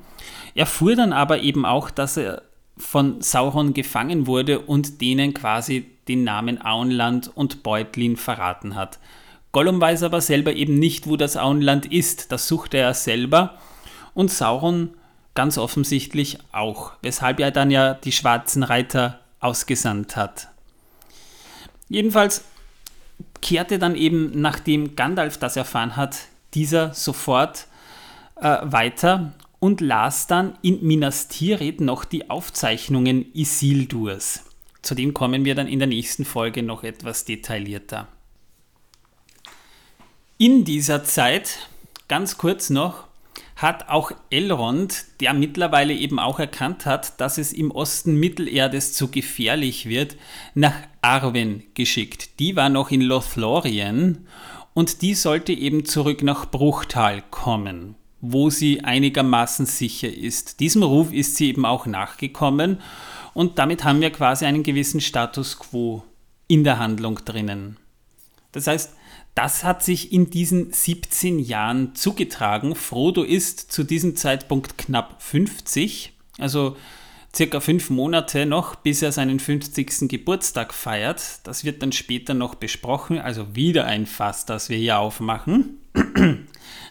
Er 0.55 0.67
fuhr 0.67 0.97
dann 0.97 1.13
aber 1.13 1.41
eben 1.43 1.65
auch, 1.65 1.91
dass 1.91 2.17
er 2.17 2.43
von 2.77 3.21
Sauron 3.21 3.73
gefangen 3.73 4.27
wurde 4.27 4.59
und 4.59 5.01
denen 5.01 5.33
quasi 5.33 5.92
den 6.09 6.25
Namen 6.25 6.65
Auenland 6.65 7.31
und 7.35 7.63
Beutlin 7.63 8.17
verraten 8.17 8.75
hat. 8.75 8.99
Gollum 9.53 9.81
weiß 9.81 10.03
aber 10.03 10.21
selber 10.21 10.55
eben 10.55 10.75
nicht, 10.79 11.07
wo 11.07 11.17
das 11.17 11.37
Auenland 11.37 11.87
ist, 11.87 12.33
das 12.33 12.49
suchte 12.49 12.79
er 12.79 12.95
selber 12.95 13.59
und 14.15 14.31
Sauron 14.31 14.95
ganz 15.35 15.59
offensichtlich 15.59 16.39
auch, 16.53 16.93
weshalb 17.03 17.41
er 17.41 17.51
dann 17.51 17.71
ja 17.71 17.95
die 17.95 18.13
schwarzen 18.13 18.63
Reiter 18.63 19.21
ausgesandt 19.41 20.17
hat. 20.17 20.49
Jedenfalls 21.89 22.45
kehrte 23.41 23.79
dann 23.79 23.97
eben, 23.97 24.41
nachdem 24.41 24.97
Gandalf 24.97 25.37
das 25.39 25.57
erfahren 25.57 25.97
hat, 25.97 26.17
dieser 26.55 26.95
sofort 26.95 27.67
äh, 28.37 28.59
weiter 28.63 29.33
und 29.59 29.81
las 29.81 30.27
dann 30.27 30.59
in 30.63 30.85
Minas 30.85 31.29
Tirith 31.29 31.81
noch 31.81 32.05
die 32.05 32.31
Aufzeichnungen 32.31 33.27
Isildurs. 33.35 34.45
Zu 34.83 34.97
dem 34.97 35.15
kommen 35.15 35.45
wir 35.45 35.55
dann 35.55 35.69
in 35.69 35.79
der 35.79 35.89
nächsten 35.89 36.25
Folge 36.25 36.63
noch 36.63 36.83
etwas 36.83 37.25
detaillierter. 37.25 38.09
In 40.39 40.65
dieser 40.65 41.05
Zeit, 41.05 41.69
ganz 42.09 42.37
kurz 42.37 42.69
noch, 42.69 43.07
hat 43.55 43.89
auch 43.89 44.11
Elrond, 44.31 45.05
der 45.21 45.35
mittlerweile 45.35 45.95
eben 45.95 46.19
auch 46.19 46.41
erkannt 46.41 46.85
hat, 46.85 47.21
dass 47.21 47.39
es 47.39 47.53
im 47.53 47.71
Osten 47.71 48.17
Mittelerdes 48.17 48.93
zu 48.93 49.09
gefährlich 49.09 49.89
wird, 49.89 50.17
nach 50.55 50.75
Arwen 51.01 51.63
geschickt. 51.75 52.41
Die 52.41 52.57
war 52.57 52.69
noch 52.69 52.91
in 52.91 53.03
Lothlorien 53.03 54.27
und 54.75 55.01
die 55.03 55.15
sollte 55.15 55.53
eben 55.53 55.85
zurück 55.85 56.25
nach 56.25 56.51
Bruchtal 56.51 57.23
kommen, 57.31 57.95
wo 58.21 58.51
sie 58.51 58.83
einigermaßen 58.83 59.67
sicher 59.67 60.13
ist. 60.13 60.59
Diesem 60.59 60.83
Ruf 60.83 61.13
ist 61.13 61.37
sie 61.37 61.51
eben 61.51 61.65
auch 61.65 61.87
nachgekommen 61.87 62.79
und 63.35 63.59
damit 63.59 63.85
haben 63.85 64.01
wir 64.01 64.11
quasi 64.11 64.45
einen 64.45 64.63
gewissen 64.63 65.01
Status 65.01 65.59
quo 65.59 66.05
in 66.49 66.65
der 66.65 66.79
Handlung 66.79 67.21
drinnen. 67.25 67.77
Das 68.53 68.67
heißt, 68.67 68.95
das 69.35 69.65
hat 69.65 69.83
sich 69.83 70.13
in 70.13 70.29
diesen 70.29 70.73
17 70.73 71.39
Jahren 71.39 71.95
zugetragen. 71.95 72.75
Frodo 72.75 73.23
ist 73.23 73.73
zu 73.73 73.83
diesem 73.83 74.15
Zeitpunkt 74.15 74.77
knapp 74.77 75.23
50, 75.23 76.13
also 76.39 76.77
circa 77.35 77.61
fünf 77.61 77.89
Monate 77.89 78.45
noch, 78.45 78.75
bis 78.75 79.01
er 79.01 79.11
seinen 79.11 79.41
50. 79.41 80.09
Geburtstag 80.09 80.75
feiert. 80.75 81.41
Das 81.45 81.65
wird 81.65 81.83
dann 81.83 81.93
später 81.93 82.35
noch 82.35 82.57
besprochen, 82.57 83.19
also 83.19 83.55
wieder 83.55 83.87
ein 83.87 84.05
Fass, 84.07 84.45
das 84.45 84.69
wir 84.69 84.77
hier 84.77 84.99
aufmachen. 84.99 85.79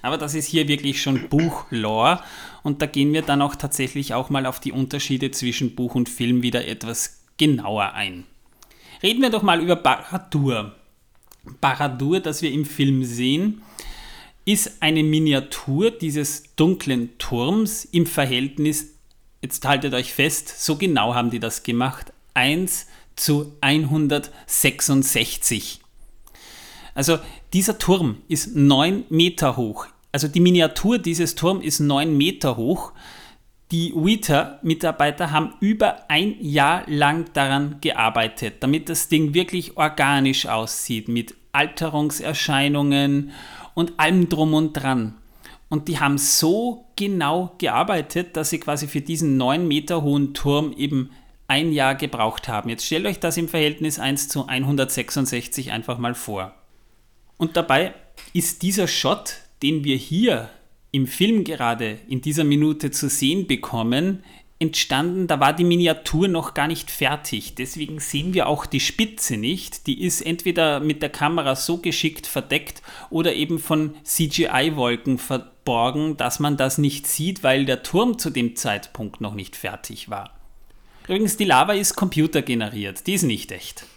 Aber 0.01 0.17
das 0.17 0.33
ist 0.33 0.47
hier 0.47 0.67
wirklich 0.67 1.01
schon 1.01 1.29
Buchlore 1.29 2.21
und 2.63 2.81
da 2.81 2.85
gehen 2.85 3.13
wir 3.13 3.21
dann 3.21 3.41
auch 3.41 3.55
tatsächlich 3.55 4.13
auch 4.13 4.29
mal 4.29 4.45
auf 4.45 4.59
die 4.59 4.71
Unterschiede 4.71 5.31
zwischen 5.31 5.75
Buch 5.75 5.95
und 5.95 6.09
Film 6.09 6.43
wieder 6.43 6.67
etwas 6.67 7.21
genauer 7.37 7.93
ein. 7.93 8.25
Reden 9.03 9.21
wir 9.21 9.29
doch 9.29 9.43
mal 9.43 9.61
über 9.61 9.75
Baradur. 9.75 10.75
Baradur, 11.59 12.19
das 12.19 12.41
wir 12.41 12.51
im 12.51 12.65
Film 12.65 13.03
sehen, 13.03 13.61
ist 14.45 14.81
eine 14.81 15.03
Miniatur 15.03 15.91
dieses 15.91 16.55
dunklen 16.55 17.17
Turms 17.17 17.85
im 17.85 18.05
Verhältnis, 18.05 18.95
jetzt 19.41 19.65
haltet 19.65 19.93
euch 19.93 20.13
fest, 20.13 20.63
so 20.63 20.77
genau 20.77 21.15
haben 21.15 21.31
die 21.31 21.39
das 21.39 21.63
gemacht, 21.63 22.13
1 22.33 22.87
zu 23.15 23.53
166. 23.61 25.79
Also 26.93 27.19
dieser 27.53 27.77
Turm 27.77 28.17
ist 28.27 28.53
9 28.55 29.05
Meter 29.09 29.55
hoch. 29.57 29.87
Also 30.11 30.27
die 30.27 30.39
Miniatur 30.39 30.97
dieses 30.97 31.35
Turms 31.35 31.63
ist 31.63 31.79
9 31.79 32.15
Meter 32.15 32.57
hoch. 32.57 32.91
Die 33.71 33.93
WITA-Mitarbeiter 33.95 35.31
haben 35.31 35.53
über 35.61 36.09
ein 36.09 36.35
Jahr 36.41 36.83
lang 36.87 37.31
daran 37.33 37.77
gearbeitet, 37.79 38.55
damit 38.59 38.89
das 38.89 39.07
Ding 39.07 39.33
wirklich 39.33 39.77
organisch 39.77 40.45
aussieht, 40.45 41.07
mit 41.07 41.35
Alterungserscheinungen 41.53 43.31
und 43.73 43.97
allem 43.97 44.27
drum 44.27 44.53
und 44.53 44.73
dran. 44.73 45.15
Und 45.69 45.87
die 45.87 46.01
haben 46.01 46.17
so 46.17 46.85
genau 46.97 47.55
gearbeitet, 47.57 48.35
dass 48.35 48.49
sie 48.49 48.59
quasi 48.59 48.87
für 48.87 48.99
diesen 48.99 49.37
9 49.37 49.65
Meter 49.65 50.01
hohen 50.01 50.33
Turm 50.33 50.73
eben 50.73 51.11
ein 51.47 51.71
Jahr 51.71 51.95
gebraucht 51.95 52.49
haben. 52.49 52.69
Jetzt 52.69 52.85
stellt 52.85 53.05
euch 53.05 53.19
das 53.19 53.37
im 53.37 53.47
Verhältnis 53.47 53.97
1 53.97 54.27
zu 54.27 54.47
166 54.47 55.71
einfach 55.71 55.97
mal 55.97 56.13
vor. 56.13 56.53
Und 57.37 57.55
dabei 57.55 57.93
ist 58.33 58.63
dieser 58.63 58.87
Shot, 58.87 59.35
den 59.61 59.83
wir 59.83 59.95
hier 59.95 60.49
im 60.91 61.07
Film 61.07 61.43
gerade 61.43 61.99
in 62.07 62.21
dieser 62.21 62.43
Minute 62.43 62.91
zu 62.91 63.09
sehen 63.09 63.47
bekommen, 63.47 64.23
entstanden, 64.61 65.25
da 65.25 65.39
war 65.39 65.53
die 65.53 65.63
Miniatur 65.63 66.27
noch 66.27 66.53
gar 66.53 66.67
nicht 66.67 66.91
fertig. 66.91 67.55
Deswegen 67.55 67.99
sehen 67.99 68.35
wir 68.35 68.47
auch 68.47 68.67
die 68.67 68.79
Spitze 68.79 69.37
nicht. 69.37 69.87
Die 69.87 70.03
ist 70.03 70.21
entweder 70.21 70.79
mit 70.79 71.01
der 71.01 71.09
Kamera 71.09 71.55
so 71.55 71.77
geschickt 71.77 72.27
verdeckt 72.27 72.83
oder 73.09 73.33
eben 73.33 73.57
von 73.57 73.95
CGI-Wolken 74.03 75.17
verborgen, 75.17 76.15
dass 76.15 76.39
man 76.39 76.57
das 76.57 76.77
nicht 76.77 77.07
sieht, 77.07 77.41
weil 77.41 77.65
der 77.65 77.81
Turm 77.81 78.19
zu 78.19 78.29
dem 78.29 78.55
Zeitpunkt 78.55 79.19
noch 79.19 79.33
nicht 79.33 79.55
fertig 79.55 80.09
war. 80.11 80.37
Übrigens, 81.05 81.37
die 81.37 81.45
Lava 81.45 81.73
ist 81.73 81.95
computergeneriert, 81.95 83.07
die 83.07 83.13
ist 83.13 83.23
nicht 83.23 83.51
echt. 83.51 83.87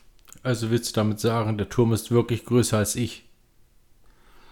Also 0.43 0.71
willst 0.71 0.97
du 0.97 1.01
damit 1.01 1.21
sagen, 1.21 1.59
der 1.59 1.69
Turm 1.69 1.93
ist 1.93 2.11
wirklich 2.11 2.47
größer 2.47 2.79
als 2.79 2.97
ich? 2.97 3.25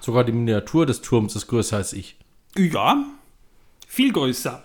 Sogar 0.02 0.24
die 0.24 0.32
Miniatur 0.32 0.84
des 0.84 1.00
Turms 1.00 1.36
ist 1.36 1.46
größer 1.46 1.76
als 1.76 1.92
ich. 1.92 2.16
Ja, 2.58 3.04
viel 3.86 4.12
größer. 4.12 4.64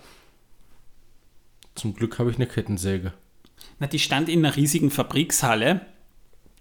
Zum 1.76 1.94
Glück 1.94 2.18
habe 2.18 2.32
ich 2.32 2.38
eine 2.38 2.48
Kettensäge. 2.48 3.14
Na, 3.78 3.86
die 3.86 4.00
stand 4.00 4.30
in 4.30 4.44
einer 4.44 4.56
riesigen 4.56 4.90
Fabrikshalle. 4.90 5.82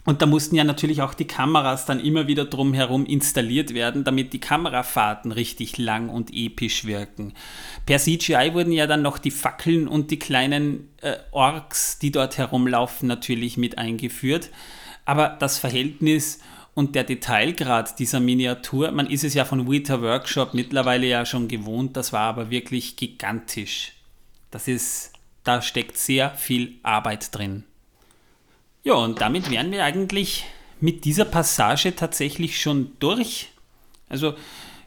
Und 0.04 0.20
da 0.20 0.26
mussten 0.26 0.54
ja 0.56 0.62
natürlich 0.62 1.00
auch 1.00 1.14
die 1.14 1.26
Kameras 1.26 1.86
dann 1.86 2.00
immer 2.00 2.28
wieder 2.28 2.44
drumherum 2.44 3.06
installiert 3.06 3.72
werden, 3.72 4.04
damit 4.04 4.34
die 4.34 4.40
Kamerafahrten 4.40 5.32
richtig 5.32 5.78
lang 5.78 6.10
und 6.10 6.30
episch 6.34 6.84
wirken. 6.84 7.32
Per 7.86 7.98
CGI 7.98 8.50
wurden 8.52 8.72
ja 8.72 8.86
dann 8.86 9.00
noch 9.00 9.16
die 9.16 9.30
Fackeln 9.30 9.88
und 9.88 10.10
die 10.10 10.18
kleinen 10.18 10.90
äh, 11.00 11.16
Orks, 11.32 11.98
die 11.98 12.12
dort 12.12 12.36
herumlaufen, 12.36 13.08
natürlich 13.08 13.56
mit 13.56 13.78
eingeführt. 13.78 14.50
Aber 15.06 15.30
das 15.40 15.58
Verhältnis 15.58 16.40
und 16.76 16.94
der 16.94 17.04
Detailgrad 17.04 17.98
dieser 17.98 18.20
Miniatur, 18.20 18.90
man 18.90 19.06
ist 19.06 19.24
es 19.24 19.32
ja 19.32 19.46
von 19.46 19.68
Weta 19.68 20.02
Workshop 20.02 20.52
mittlerweile 20.52 21.06
ja 21.06 21.24
schon 21.24 21.48
gewohnt, 21.48 21.96
das 21.96 22.12
war 22.12 22.28
aber 22.28 22.50
wirklich 22.50 22.96
gigantisch. 22.96 23.94
Das 24.50 24.68
ist, 24.68 25.14
da 25.42 25.62
steckt 25.62 25.96
sehr 25.96 26.32
viel 26.34 26.74
Arbeit 26.82 27.34
drin. 27.34 27.64
Ja, 28.84 28.92
und 28.92 29.22
damit 29.22 29.50
wären 29.50 29.72
wir 29.72 29.84
eigentlich 29.84 30.44
mit 30.78 31.06
dieser 31.06 31.24
Passage 31.24 31.96
tatsächlich 31.96 32.60
schon 32.60 32.92
durch. 32.98 33.48
Also 34.10 34.34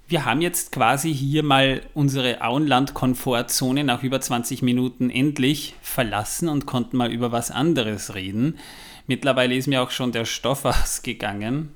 wir 0.08 0.26
haben 0.26 0.42
jetzt 0.42 0.72
quasi 0.72 1.12
hier 1.12 1.42
mal 1.42 1.82
unsere 1.96 2.44
Auenland-Komfortzone 2.44 3.84
nach 3.84 4.04
über 4.04 4.22
20 4.22 4.62
Minuten 4.62 5.10
endlich 5.10 5.74
verlassen 5.82 6.50
und 6.50 6.68
konnten 6.68 6.98
mal 6.98 7.12
über 7.12 7.32
was 7.32 7.50
anderes 7.50 8.14
reden. 8.14 8.60
Mittlerweile 9.08 9.56
ist 9.56 9.68
mir 9.68 9.82
auch 9.82 9.90
schon 9.90 10.12
der 10.12 10.26
Stoff 10.26 10.66
ausgegangen. 10.66 11.74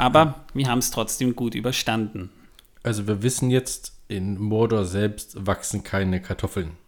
Aber 0.00 0.46
wir 0.54 0.66
haben 0.66 0.78
es 0.78 0.90
trotzdem 0.90 1.36
gut 1.36 1.54
überstanden. 1.54 2.30
Also 2.82 3.06
wir 3.06 3.22
wissen 3.22 3.50
jetzt, 3.50 3.92
in 4.08 4.40
Mordor 4.40 4.86
selbst 4.86 5.46
wachsen 5.46 5.84
keine 5.84 6.22
Kartoffeln. 6.22 6.78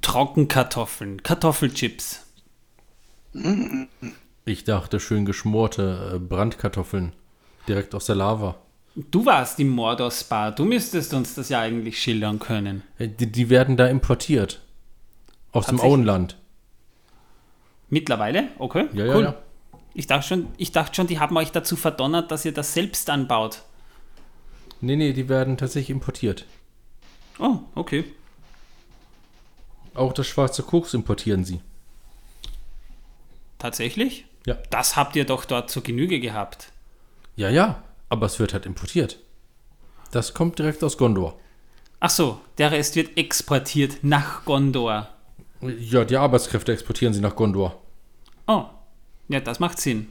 Trockenkartoffeln, 0.00 1.22
Kartoffelchips. 1.22 2.26
Ich 4.44 4.64
dachte 4.64 4.98
schön 4.98 5.24
geschmorte 5.24 6.14
äh, 6.16 6.18
Brandkartoffeln. 6.18 7.12
Direkt 7.68 7.94
aus 7.94 8.06
der 8.06 8.16
Lava. 8.16 8.56
Du 8.96 9.24
warst 9.24 9.60
im 9.60 9.68
Mordor 9.68 10.10
Spa. 10.10 10.50
Du 10.50 10.64
müsstest 10.64 11.14
uns 11.14 11.36
das 11.36 11.48
ja 11.48 11.60
eigentlich 11.60 12.02
schildern 12.02 12.40
können. 12.40 12.82
Äh, 12.98 13.06
die, 13.06 13.30
die 13.30 13.50
werden 13.50 13.76
da 13.76 13.86
importiert. 13.86 14.60
Aus 15.52 15.66
dem 15.66 15.80
Auenland. 15.80 16.36
Mittlerweile? 17.88 18.48
Okay. 18.58 18.88
Ja, 18.92 19.04
ja, 19.06 19.20
ja. 19.20 19.42
Ich 19.94 20.06
dachte, 20.06 20.28
schon, 20.28 20.48
ich 20.56 20.72
dachte 20.72 20.94
schon, 20.94 21.06
die 21.06 21.18
haben 21.18 21.36
euch 21.36 21.52
dazu 21.52 21.76
verdonnert, 21.76 22.30
dass 22.30 22.44
ihr 22.44 22.52
das 22.52 22.72
selbst 22.72 23.10
anbaut. 23.10 23.62
Nee, 24.80 24.96
nee, 24.96 25.12
die 25.12 25.28
werden 25.28 25.56
tatsächlich 25.56 25.90
importiert. 25.90 26.46
Oh, 27.38 27.58
okay. 27.74 28.04
Auch 29.94 30.12
das 30.12 30.26
schwarze 30.26 30.62
Koks 30.62 30.94
importieren 30.94 31.44
sie. 31.44 31.60
Tatsächlich? 33.58 34.24
Ja. 34.46 34.58
Das 34.70 34.96
habt 34.96 35.14
ihr 35.14 35.24
doch 35.24 35.44
dort 35.44 35.70
zur 35.70 35.82
Genüge 35.82 36.18
gehabt. 36.18 36.72
Ja, 37.36 37.48
ja, 37.48 37.82
aber 38.08 38.26
es 38.26 38.38
wird 38.38 38.54
halt 38.54 38.66
importiert. 38.66 39.18
Das 40.10 40.34
kommt 40.34 40.58
direkt 40.58 40.82
aus 40.82 40.98
Gondor. 40.98 41.38
Ach 42.00 42.10
so, 42.10 42.40
der 42.58 42.72
Rest 42.72 42.96
wird 42.96 43.16
exportiert 43.16 43.98
nach 44.02 44.44
Gondor. 44.44 45.08
Ja, 45.60 46.04
die 46.04 46.16
Arbeitskräfte 46.16 46.72
exportieren 46.72 47.14
sie 47.14 47.20
nach 47.20 47.36
Gondor. 47.36 47.80
Oh, 48.48 48.64
ja, 49.32 49.40
das 49.40 49.60
macht 49.60 49.80
Sinn. 49.80 50.08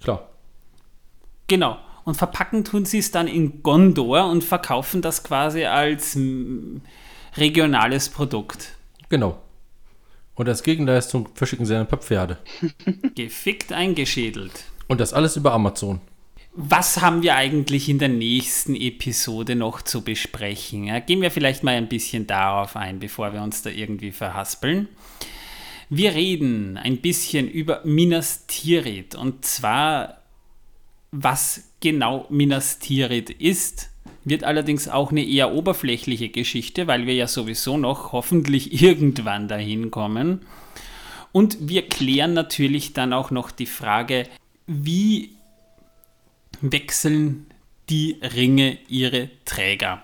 Klar. 0.00 0.28
Genau. 1.46 1.78
Und 2.04 2.16
verpacken 2.16 2.64
tun 2.64 2.84
sie 2.84 2.98
es 2.98 3.10
dann 3.10 3.26
in 3.28 3.62
Gondor 3.62 4.30
und 4.30 4.42
verkaufen 4.42 5.02
das 5.02 5.22
quasi 5.22 5.64
als 5.64 6.18
regionales 7.36 8.08
Produkt. 8.08 8.74
Genau. 9.08 9.38
Und 10.34 10.48
als 10.48 10.62
Gegenleistung 10.62 11.28
verschicken 11.34 11.66
sie 11.66 11.76
ein 11.76 11.88
paar 11.88 11.98
Pferde. 11.98 12.38
Gefickt 13.14 13.72
eingeschädelt. 13.72 14.64
Und 14.86 15.00
das 15.00 15.12
alles 15.12 15.36
über 15.36 15.52
Amazon. 15.52 16.00
Was 16.54 17.00
haben 17.00 17.22
wir 17.22 17.36
eigentlich 17.36 17.88
in 17.88 17.98
der 17.98 18.08
nächsten 18.08 18.74
Episode 18.74 19.54
noch 19.54 19.82
zu 19.82 20.02
besprechen? 20.02 20.84
Ja, 20.84 20.98
gehen 20.98 21.20
wir 21.20 21.30
vielleicht 21.30 21.62
mal 21.62 21.74
ein 21.74 21.88
bisschen 21.88 22.26
darauf 22.26 22.74
ein, 22.74 22.98
bevor 22.98 23.32
wir 23.32 23.42
uns 23.42 23.62
da 23.62 23.70
irgendwie 23.70 24.12
verhaspeln. 24.12 24.88
Wir 25.90 26.14
reden 26.14 26.76
ein 26.76 26.98
bisschen 26.98 27.48
über 27.48 27.80
Minas 27.84 28.46
Tirith 28.46 29.14
und 29.14 29.44
zwar, 29.44 30.18
was 31.12 31.70
genau 31.80 32.26
Minas 32.28 32.78
Tirith 32.78 33.30
ist, 33.30 33.88
wird 34.24 34.44
allerdings 34.44 34.88
auch 34.88 35.10
eine 35.10 35.24
eher 35.24 35.54
oberflächliche 35.54 36.28
Geschichte, 36.28 36.86
weil 36.86 37.06
wir 37.06 37.14
ja 37.14 37.26
sowieso 37.26 37.78
noch 37.78 38.12
hoffentlich 38.12 38.82
irgendwann 38.82 39.48
dahin 39.48 39.90
kommen. 39.90 40.42
Und 41.32 41.68
wir 41.68 41.88
klären 41.88 42.34
natürlich 42.34 42.92
dann 42.92 43.12
auch 43.12 43.30
noch 43.30 43.50
die 43.50 43.66
Frage, 43.66 44.26
wie 44.66 45.30
wechseln 46.60 47.46
die 47.88 48.18
Ringe 48.22 48.78
ihre 48.88 49.30
Träger? 49.44 50.02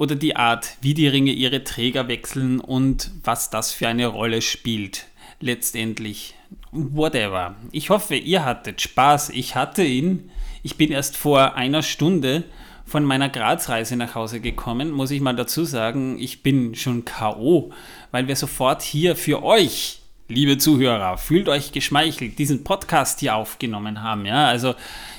Oder 0.00 0.16
die 0.16 0.34
Art, 0.34 0.78
wie 0.80 0.94
die 0.94 1.08
Ringe 1.08 1.32
ihre 1.32 1.62
Träger 1.62 2.08
wechseln 2.08 2.58
und 2.58 3.10
was 3.22 3.50
das 3.50 3.74
für 3.74 3.86
eine 3.86 4.06
Rolle 4.06 4.40
spielt. 4.40 5.04
Letztendlich. 5.40 6.34
Whatever. 6.72 7.56
Ich 7.70 7.90
hoffe, 7.90 8.16
ihr 8.16 8.46
hattet 8.46 8.80
Spaß. 8.80 9.28
Ich 9.28 9.56
hatte 9.56 9.84
ihn. 9.84 10.30
Ich 10.62 10.78
bin 10.78 10.90
erst 10.90 11.18
vor 11.18 11.54
einer 11.54 11.82
Stunde 11.82 12.44
von 12.86 13.04
meiner 13.04 13.28
Grazreise 13.28 13.94
nach 13.96 14.14
Hause 14.14 14.40
gekommen, 14.40 14.90
muss 14.90 15.10
ich 15.10 15.20
mal 15.20 15.36
dazu 15.36 15.64
sagen, 15.64 16.18
ich 16.18 16.42
bin 16.42 16.74
schon 16.74 17.04
K.O., 17.04 17.70
weil 18.10 18.26
wir 18.26 18.36
sofort 18.36 18.80
hier 18.80 19.16
für 19.16 19.42
euch, 19.42 20.00
liebe 20.28 20.56
Zuhörer, 20.56 21.18
fühlt 21.18 21.48
euch 21.50 21.72
geschmeichelt, 21.72 22.38
diesen 22.38 22.64
Podcast 22.64 23.20
hier 23.20 23.36
aufgenommen 23.36 24.02
haben. 24.02 24.24
Ja, 24.24 24.46
also 24.46 24.74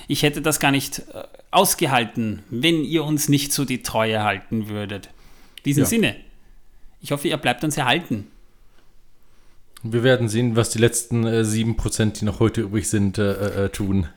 ich 0.07 0.23
hätte 0.23 0.41
das 0.41 0.59
gar 0.59 0.71
nicht 0.71 0.99
äh, 1.13 1.23
ausgehalten, 1.51 2.43
wenn 2.49 2.83
ihr 2.83 3.03
uns 3.03 3.29
nicht 3.29 3.53
so 3.53 3.65
die 3.65 3.83
Treue 3.83 4.23
halten 4.23 4.69
würdet. 4.69 5.07
In 5.57 5.63
diesem 5.65 5.83
ja. 5.83 5.89
Sinne, 5.89 6.15
ich 7.01 7.11
hoffe, 7.11 7.27
ihr 7.27 7.37
bleibt 7.37 7.63
uns 7.63 7.77
erhalten. 7.77 8.27
Wir 9.83 10.03
werden 10.03 10.29
sehen, 10.29 10.55
was 10.55 10.69
die 10.69 10.79
letzten 10.79 11.25
äh, 11.25 11.41
7%, 11.41 12.19
die 12.19 12.25
noch 12.25 12.39
heute 12.39 12.61
übrig 12.61 12.89
sind, 12.89 13.17
äh, 13.17 13.65
äh, 13.65 13.69
tun. 13.69 14.07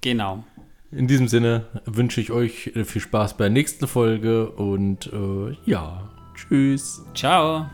Genau. 0.00 0.44
In 0.90 1.06
diesem 1.06 1.28
Sinne 1.28 1.66
wünsche 1.84 2.20
ich 2.20 2.32
euch 2.32 2.72
äh, 2.74 2.84
viel 2.84 3.02
Spaß 3.02 3.36
bei 3.36 3.44
der 3.44 3.50
nächsten 3.50 3.86
Folge 3.86 4.50
und 4.50 5.12
äh, 5.12 5.56
ja, 5.64 6.10
tschüss. 6.34 7.02
Ciao. 7.14 7.66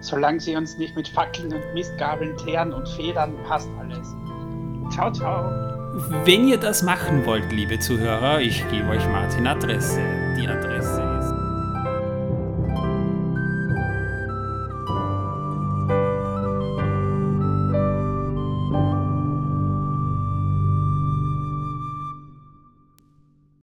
Solange 0.00 0.40
sie 0.40 0.56
uns 0.56 0.78
nicht 0.78 0.96
mit 0.96 1.06
Fackeln 1.08 1.52
und 1.52 1.74
Mistgabeln 1.74 2.36
teeren 2.38 2.72
und 2.72 2.88
federn, 2.88 3.34
passt 3.46 3.68
alles. 3.78 4.08
Ciao, 4.90 5.12
ciao. 5.12 5.79
Wenn 5.92 6.46
ihr 6.46 6.58
das 6.58 6.82
machen 6.82 7.26
wollt, 7.26 7.50
liebe 7.50 7.80
Zuhörer, 7.80 8.40
ich 8.40 8.68
gebe 8.70 8.88
euch 8.90 9.04
Martin 9.08 9.46
Adresse. 9.46 10.00
Die 10.38 10.46
Adresse 10.46 11.19